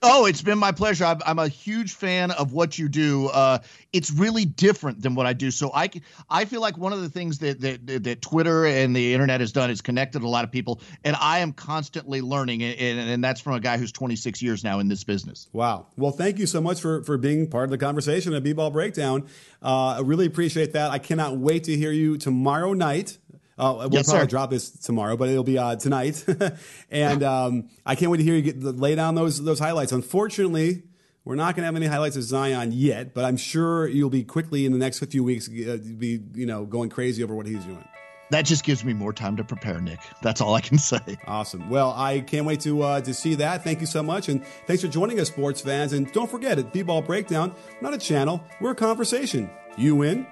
Oh, 0.06 0.26
it's 0.26 0.42
been 0.42 0.58
my 0.58 0.70
pleasure. 0.70 1.06
I'm, 1.06 1.22
I'm 1.24 1.38
a 1.38 1.48
huge 1.48 1.94
fan 1.94 2.30
of 2.30 2.52
what 2.52 2.78
you 2.78 2.90
do. 2.90 3.28
Uh, 3.28 3.60
it's 3.90 4.10
really 4.10 4.44
different 4.44 5.00
than 5.00 5.14
what 5.14 5.24
I 5.24 5.32
do. 5.32 5.50
So 5.50 5.70
I, 5.72 5.88
I 6.28 6.44
feel 6.44 6.60
like 6.60 6.76
one 6.76 6.92
of 6.92 7.00
the 7.00 7.08
things 7.08 7.38
that, 7.38 7.62
that 7.62 8.04
that 8.04 8.20
Twitter 8.20 8.66
and 8.66 8.94
the 8.94 9.14
internet 9.14 9.40
has 9.40 9.50
done 9.50 9.70
is 9.70 9.80
connected 9.80 10.20
a 10.20 10.28
lot 10.28 10.44
of 10.44 10.52
people, 10.52 10.82
and 11.04 11.16
I 11.18 11.38
am 11.38 11.54
constantly 11.54 12.20
learning, 12.20 12.62
and, 12.62 13.00
and 13.00 13.24
that's 13.24 13.40
from 13.40 13.54
a 13.54 13.60
guy 13.60 13.78
who's 13.78 13.92
26 13.92 14.42
years 14.42 14.62
now 14.62 14.78
in 14.78 14.88
this 14.88 15.04
business. 15.04 15.48
Wow. 15.54 15.86
Well, 15.96 16.12
thank 16.12 16.38
you 16.38 16.46
so 16.46 16.60
much 16.60 16.82
for 16.82 17.02
for 17.04 17.16
being 17.16 17.48
part 17.48 17.64
of 17.64 17.70
the 17.70 17.78
conversation 17.78 18.34
at 18.34 18.42
B-Ball 18.42 18.72
Breakdown. 18.72 19.26
Uh, 19.62 19.86
I 19.86 20.00
really 20.00 20.26
appreciate 20.26 20.74
that. 20.74 20.90
I 20.90 20.98
cannot 20.98 21.38
wait 21.38 21.64
to 21.64 21.76
hear 21.76 21.92
you 21.92 22.18
tomorrow 22.18 22.74
night 22.74 23.16
uh, 23.58 23.74
we'll 23.78 23.92
yes, 23.92 24.06
probably 24.06 24.22
sir. 24.22 24.26
drop 24.26 24.50
this 24.50 24.70
tomorrow, 24.70 25.16
but 25.16 25.28
it'll 25.28 25.44
be 25.44 25.58
uh, 25.58 25.76
tonight. 25.76 26.24
and 26.90 27.22
um, 27.22 27.68
I 27.86 27.94
can't 27.94 28.10
wait 28.10 28.18
to 28.18 28.24
hear 28.24 28.34
you 28.34 28.42
get 28.42 28.62
lay 28.62 28.94
down 28.94 29.14
those 29.14 29.42
those 29.42 29.58
highlights. 29.58 29.92
Unfortunately, 29.92 30.82
we're 31.24 31.36
not 31.36 31.54
going 31.54 31.62
to 31.62 31.66
have 31.66 31.76
any 31.76 31.86
highlights 31.86 32.16
of 32.16 32.24
Zion 32.24 32.72
yet, 32.72 33.14
but 33.14 33.24
I'm 33.24 33.36
sure 33.36 33.86
you'll 33.88 34.10
be 34.10 34.24
quickly 34.24 34.66
in 34.66 34.72
the 34.72 34.78
next 34.78 34.98
few 35.04 35.22
weeks 35.22 35.48
uh, 35.48 35.78
be 35.98 36.20
you 36.34 36.46
know 36.46 36.64
going 36.64 36.90
crazy 36.90 37.22
over 37.22 37.34
what 37.34 37.46
he's 37.46 37.64
doing. 37.64 37.84
That 38.30 38.46
just 38.46 38.64
gives 38.64 38.84
me 38.84 38.94
more 38.94 39.12
time 39.12 39.36
to 39.36 39.44
prepare, 39.44 39.80
Nick. 39.80 40.00
That's 40.22 40.40
all 40.40 40.54
I 40.54 40.60
can 40.60 40.78
say. 40.90 40.98
Awesome. 41.26 41.70
Well, 41.70 41.94
I 41.96 42.20
can't 42.20 42.46
wait 42.46 42.60
to 42.60 42.82
uh, 42.82 43.00
to 43.02 43.14
see 43.14 43.36
that. 43.36 43.62
Thank 43.62 43.80
you 43.80 43.86
so 43.86 44.02
much, 44.02 44.28
and 44.28 44.44
thanks 44.66 44.82
for 44.82 44.88
joining 44.88 45.20
us, 45.20 45.28
sports 45.28 45.60
fans. 45.60 45.92
And 45.92 46.10
don't 46.12 46.30
forget, 46.30 46.58
at 46.58 46.72
B-Ball 46.72 47.02
Breakdown, 47.02 47.54
not 47.80 47.94
a 47.94 47.98
channel, 47.98 48.42
we're 48.60 48.72
a 48.72 48.74
conversation. 48.74 49.48
You 49.76 50.02
in? 50.02 50.26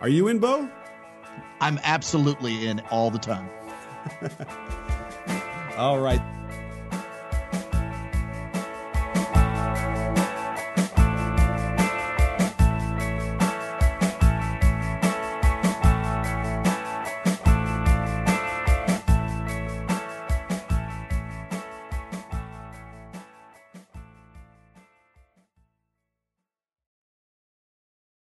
Are 0.00 0.08
you 0.08 0.28
in, 0.28 0.38
Beau? 0.38 0.68
I'm 1.60 1.78
absolutely 1.82 2.66
in 2.66 2.80
all 2.90 3.10
the 3.10 3.18
time. 3.18 3.48
all 5.76 6.00
right. 6.00 6.20